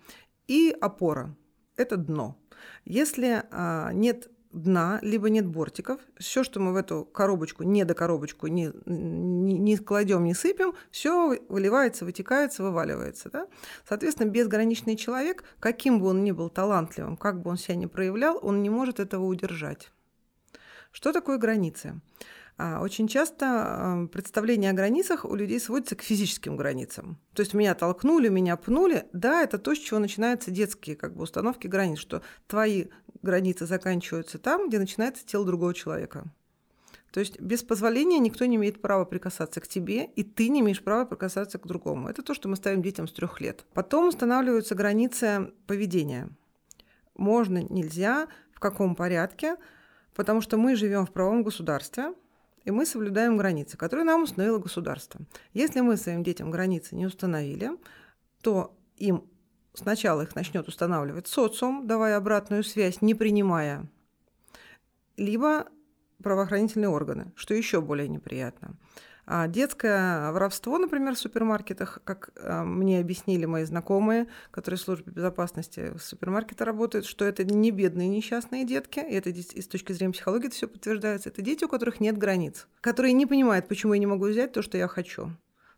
И 0.47 0.77
опора– 0.79 1.35
это 1.77 1.97
дно. 1.97 2.37
Если 2.85 3.43
а, 3.51 3.95
нет 3.95 4.29
дна, 4.53 4.99
либо 5.03 5.31
нет 5.31 5.47
бортиков. 5.47 6.01
Все, 6.19 6.43
что 6.43 6.61
мы 6.61 6.73
в 6.73 6.77
эту 6.77 7.05
коробочку, 7.05 7.63
не 7.63 7.85
до 7.85 7.95
коробочку 7.95 8.47
не, 8.49 8.73
не, 8.87 9.59
не 9.59 9.77
кладем, 9.77 10.25
не 10.25 10.35
сыпем, 10.35 10.75
все 10.91 11.39
выливается, 11.49 12.05
вытекается, 12.05 12.63
вываливается. 12.63 13.31
Да? 13.31 13.47
Соответственно, 13.89 14.29
безграничный 14.29 14.97
человек, 14.97 15.45
каким 15.61 16.01
бы 16.01 16.09
он 16.09 16.25
ни 16.25 16.33
был 16.33 16.51
талантливым, 16.51 17.17
как 17.17 17.43
бы 17.43 17.51
он 17.51 17.57
себя 17.57 17.77
ни 17.77 17.87
проявлял, 17.87 18.39
он 18.43 18.63
не 18.63 18.71
может 18.71 19.01
этого 19.01 19.25
удержать. 19.25 19.91
Что 20.91 21.13
такое 21.13 21.39
границы? 21.39 22.01
А, 22.63 22.83
очень 22.83 23.09
часто 23.09 24.07
представление 24.13 24.71
о 24.71 24.75
границах 24.75 25.25
у 25.25 25.35
людей 25.35 25.59
сводится 25.59 25.97
к 25.97 26.03
физическим 26.03 26.57
границам. 26.57 27.19
То 27.33 27.41
есть 27.41 27.55
меня 27.55 27.75
толкнули, 27.75 28.29
меня 28.29 28.57
пнули. 28.57 29.07
Да, 29.15 29.43
это 29.43 29.57
то, 29.57 29.75
с 29.75 29.79
чего 29.79 29.99
начинаются 29.99 30.51
детские 30.51 30.95
как 30.95 31.15
бы, 31.15 31.23
установки 31.23 31.69
границ, 31.69 31.99
что 31.99 32.21
твои 32.49 32.89
границы 33.23 33.67
заканчиваются 33.67 34.39
там, 34.39 34.69
где 34.69 34.79
начинается 34.79 35.27
тело 35.27 35.45
другого 35.45 35.75
человека. 35.75 36.25
То 37.13 37.21
есть 37.21 37.41
без 37.41 37.63
позволения 37.63 38.19
никто 38.19 38.45
не 38.47 38.57
имеет 38.57 38.81
права 38.81 39.05
прикасаться 39.05 39.61
к 39.61 39.67
тебе, 39.67 40.05
и 40.05 40.23
ты 40.23 40.49
не 40.49 40.61
имеешь 40.61 40.83
права 40.83 41.05
прикасаться 41.05 41.59
к 41.59 41.67
другому. 41.67 42.09
Это 42.09 42.23
то, 42.23 42.35
что 42.35 42.49
мы 42.49 42.57
ставим 42.57 42.83
детям 42.83 43.09
с 43.09 43.13
трех 43.13 43.41
лет. 43.41 43.65
Потом 43.75 44.09
устанавливаются 44.09 44.75
границы 44.75 45.53
поведения. 45.67 46.31
Можно, 47.17 47.65
нельзя, 47.65 48.29
в 48.53 48.61
каком 48.61 48.95
порядке, 48.95 49.57
потому 50.15 50.41
что 50.41 50.57
мы 50.57 50.77
живем 50.77 51.05
в 51.05 51.13
правом 51.13 51.43
государстве, 51.43 52.15
и 52.65 52.71
мы 52.71 52.87
соблюдаем 52.87 53.37
границы, 53.37 53.77
которые 53.77 54.05
нам 54.05 54.23
установило 54.23 54.59
государство. 54.59 55.21
Если 55.53 55.81
мы 55.81 55.97
своим 55.97 56.23
детям 56.23 56.51
границы 56.51 56.95
не 56.95 57.07
установили, 57.07 57.71
то 58.43 58.77
им 58.99 59.25
сначала 59.75 60.23
их 60.23 60.35
начнет 60.35 60.69
устанавливать 60.69 61.27
социум, 61.27 61.87
давая 61.87 62.17
обратную 62.17 62.65
связь, 62.65 63.03
не 63.03 63.15
принимая, 63.15 63.89
либо 65.17 65.67
правоохранительные 66.23 66.89
органы, 66.89 67.33
что 67.35 67.55
еще 67.55 67.81
более 67.81 68.09
неприятно. 68.09 68.77
А 69.33 69.47
детское 69.47 70.33
воровство, 70.33 70.77
например, 70.77 71.15
в 71.15 71.19
супермаркетах, 71.19 72.01
как 72.03 72.31
а, 72.43 72.65
мне 72.65 72.99
объяснили 72.99 73.45
мои 73.45 73.63
знакомые, 73.63 74.27
которые 74.51 74.77
в 74.77 74.81
службе 74.81 75.13
безопасности 75.13 75.93
супермаркета 76.01 76.65
работают, 76.65 77.07
что 77.07 77.25
это 77.25 77.45
не 77.45 77.71
бедные 77.71 78.09
несчастные 78.09 78.65
детки, 78.65 78.99
и 78.99 79.15
это 79.15 79.31
и 79.31 79.61
с 79.61 79.69
точки 79.69 79.93
зрения 79.93 80.15
психологии 80.15 80.49
это 80.49 80.57
все 80.57 80.67
подтверждается. 80.67 81.29
Это 81.29 81.43
дети, 81.43 81.63
у 81.63 81.69
которых 81.69 82.01
нет 82.01 82.19
границ, 82.19 82.67
которые 82.81 83.13
не 83.13 83.25
понимают, 83.25 83.69
почему 83.69 83.95
я 83.95 84.01
не 84.01 84.07
могу 84.07 84.27
взять 84.27 84.53
то, 84.53 84.63
что 84.63 84.77
я 84.77 84.89
хочу. 84.89 85.31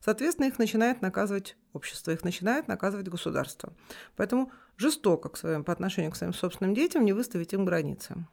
Соответственно, 0.04 0.46
их 0.46 0.58
начинает 0.58 1.00
наказывать 1.00 1.56
общество, 1.72 2.10
их 2.10 2.24
начинает 2.24 2.66
наказывать 2.66 3.08
государство. 3.08 3.72
Поэтому 4.16 4.50
жестоко 4.76 5.28
к 5.28 5.36
своим, 5.36 5.62
по 5.64 5.72
отношению 5.72 6.10
к 6.10 6.16
своим 6.16 6.34
собственным 6.34 6.74
детям 6.74 7.04
не 7.04 7.12
выставить 7.12 7.52
им 7.52 7.64
границы. 7.64 8.26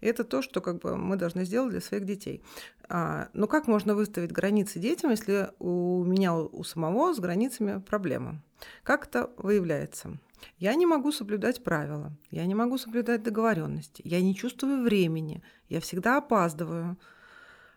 И 0.00 0.06
это 0.06 0.24
то, 0.24 0.42
что 0.42 0.60
как 0.60 0.78
бы, 0.80 0.96
мы 0.96 1.16
должны 1.16 1.44
сделать 1.44 1.70
для 1.70 1.80
своих 1.80 2.04
детей. 2.04 2.42
А, 2.88 3.28
но 3.32 3.46
как 3.46 3.66
можно 3.66 3.94
выставить 3.94 4.30
границы 4.30 4.78
детям, 4.78 5.10
если 5.10 5.50
у 5.58 6.04
меня 6.04 6.34
у 6.34 6.62
самого 6.64 7.14
с 7.14 7.18
границами 7.18 7.80
проблема? 7.80 8.42
Как 8.82 9.06
это 9.06 9.30
выявляется? 9.38 10.18
Я 10.58 10.74
не 10.74 10.84
могу 10.84 11.12
соблюдать 11.12 11.64
правила, 11.64 12.12
я 12.30 12.44
не 12.44 12.54
могу 12.54 12.76
соблюдать 12.76 13.22
договоренности, 13.22 14.02
я 14.04 14.20
не 14.20 14.34
чувствую 14.34 14.82
времени, 14.82 15.42
я 15.70 15.80
всегда 15.80 16.18
опаздываю, 16.18 16.98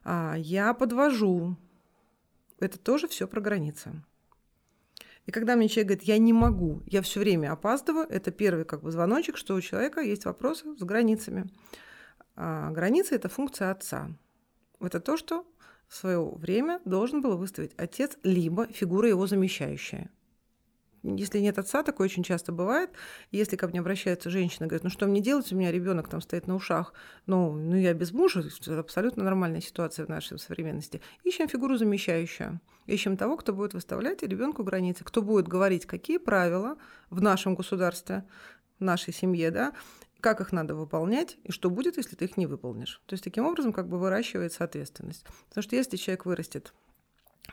а, 0.04 0.36
я 0.38 0.73
подвожу. 0.73 1.56
Это 2.60 2.78
тоже 2.78 3.08
все 3.08 3.28
про 3.28 3.41
границы. 3.41 4.04
И 5.26 5.32
когда 5.32 5.56
мне 5.56 5.69
человек 5.69 5.88
говорит, 5.88 6.08
я 6.08 6.17
не 6.17 6.34
могу, 6.34 6.82
я 6.88 7.02
все 7.02 7.19
время 7.19 7.52
опаздываю, 7.52 8.08
это 8.10 8.32
первый 8.32 8.65
как 8.65 8.82
бы 8.82 8.91
звоночек, 8.91 9.38
что 9.38 9.56
у 9.56 9.62
человека 9.62 10.02
есть 10.02 10.26
вопросы 10.26 10.76
с 10.76 10.84
границами. 10.84 11.50
А 12.36 12.72
границы– 12.72 13.15
это 13.15 13.30
функция 13.30 13.72
отца. 13.72 14.10
Это 14.80 15.00
то, 15.00 15.17
что 15.17 15.45
в 15.88 15.95
свое 15.95 16.24
время 16.24 16.82
должен 16.86 17.22
был 17.22 17.38
выставить 17.38 17.74
отец, 17.78 18.17
либо 18.24 18.67
фигура 18.67 19.08
его 19.08 19.28
замещающая. 19.28 20.10
Если 21.04 21.40
нет 21.40 21.58
отца, 21.58 21.84
такое 21.84 22.06
очень 22.06 22.24
часто 22.24 22.52
бывает. 22.52 22.92
Если 23.32 23.56
ко 23.56 23.68
мне 23.68 23.80
обращается 23.80 24.30
женщина, 24.30 24.68
говорит, 24.68 24.84
ну 24.84 24.90
что 24.90 25.08
мне 25.08 25.22
делать, 25.22 25.52
у 25.52 25.56
меня 25.56 25.72
ребенок 25.72 26.10
там 26.10 26.22
стоит 26.22 26.48
на 26.48 26.56
ушах, 26.56 26.94
ну, 27.26 27.54
ну 27.54 27.76
я 27.76 27.94
без 27.94 28.12
мужа, 28.12 28.44
это 28.62 28.80
абсолютно 28.80 29.24
нормальная 29.24 29.62
ситуация 29.62 30.06
в 30.06 30.10
нашей 30.10 30.40
современности. 30.40 31.02
Ищем 31.24 31.48
фигуру 31.48 31.78
замещающую. 31.78 32.60
Ищем 32.86 33.18
того, 33.18 33.38
кто 33.38 33.54
будет 33.54 33.74
выставлять 33.74 34.24
ребенку 34.24 34.64
границы, 34.64 35.04
кто 35.04 35.22
будет 35.22 35.48
говорить, 35.48 35.86
какие 35.86 36.18
правила 36.18 36.78
в 37.10 37.22
нашем 37.22 37.56
государстве, 37.56 38.26
в 38.80 38.84
нашей 38.84 39.14
семье, 39.14 39.52
да, 39.52 39.74
как 40.22 40.42
их 40.42 40.52
надо 40.52 40.76
выполнять 40.76 41.38
и 41.44 41.52
что 41.52 41.70
будет, 41.70 41.98
если 41.98 42.16
ты 42.16 42.26
их 42.26 42.36
не 42.36 42.48
выполнишь. 42.48 43.02
То 43.06 43.14
есть 43.14 43.24
таким 43.24 43.46
образом 43.46 43.74
как 43.74 43.88
бы 43.88 43.98
выращивается 44.00 44.64
ответственность. 44.64 45.26
Потому 45.48 45.64
что 45.64 45.76
если 45.76 45.98
человек 45.98 46.26
вырастет 46.26 46.74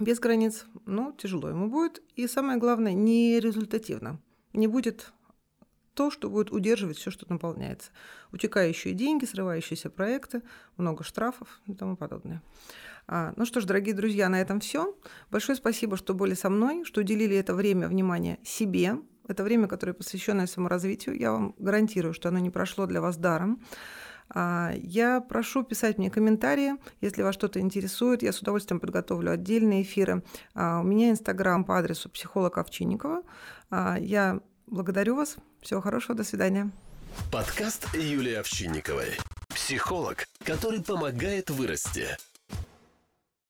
без 0.00 0.18
границ, 0.20 0.66
ну, 0.84 1.12
тяжело 1.12 1.48
ему 1.48 1.68
будет. 1.68 2.02
И 2.14 2.26
самое 2.26 2.58
главное, 2.58 2.92
не 2.92 3.40
результативно. 3.40 4.20
Не 4.52 4.66
будет 4.66 5.12
то, 5.94 6.10
что 6.10 6.28
будет 6.28 6.52
удерживать 6.52 6.98
все, 6.98 7.10
что 7.10 7.26
наполняется. 7.28 7.90
Утекающие 8.30 8.92
деньги, 8.92 9.24
срывающиеся 9.24 9.88
проекты, 9.88 10.42
много 10.76 11.02
штрафов 11.02 11.60
и 11.66 11.74
тому 11.74 11.96
подобное. 11.96 12.42
А, 13.08 13.32
ну 13.36 13.46
что 13.46 13.60
ж, 13.60 13.64
дорогие 13.64 13.94
друзья, 13.94 14.28
на 14.28 14.40
этом 14.40 14.60
все. 14.60 14.94
Большое 15.30 15.56
спасибо, 15.56 15.96
что 15.96 16.12
были 16.12 16.34
со 16.34 16.50
мной, 16.50 16.84
что 16.84 17.00
уделили 17.00 17.36
это 17.36 17.54
время 17.54 17.88
внимания 17.88 18.38
себе. 18.44 18.98
Это 19.28 19.42
время, 19.42 19.68
которое 19.68 19.94
посвященное 19.94 20.46
саморазвитию. 20.46 21.18
Я 21.18 21.32
вам 21.32 21.54
гарантирую, 21.58 22.14
что 22.14 22.28
оно 22.28 22.38
не 22.38 22.50
прошло 22.50 22.86
для 22.86 23.00
вас 23.00 23.16
даром. 23.16 23.60
А, 24.28 24.72
я 24.76 25.20
прошу 25.20 25.62
писать 25.62 25.98
мне 25.98 26.10
комментарии, 26.10 26.74
если 27.00 27.22
вас 27.22 27.34
что-то 27.34 27.60
интересует. 27.60 28.22
Я 28.22 28.32
с 28.32 28.40
удовольствием 28.40 28.80
подготовлю 28.80 29.32
отдельные 29.32 29.82
эфиры. 29.82 30.22
А, 30.54 30.80
у 30.80 30.82
меня 30.82 31.10
инстаграм 31.10 31.64
по 31.64 31.78
адресу 31.78 32.08
психолог 32.10 32.58
Овчинникова. 32.58 33.22
А, 33.70 33.96
я 33.98 34.40
благодарю 34.66 35.16
вас. 35.16 35.36
Всего 35.60 35.80
хорошего. 35.80 36.16
До 36.16 36.24
свидания. 36.24 36.70
Подкаст 37.32 37.94
Юлии 37.94 38.34
Овчинниковой. 38.34 39.16
Психолог, 39.48 40.26
который 40.44 40.82
помогает 40.82 41.50
вырасти. 41.50 42.08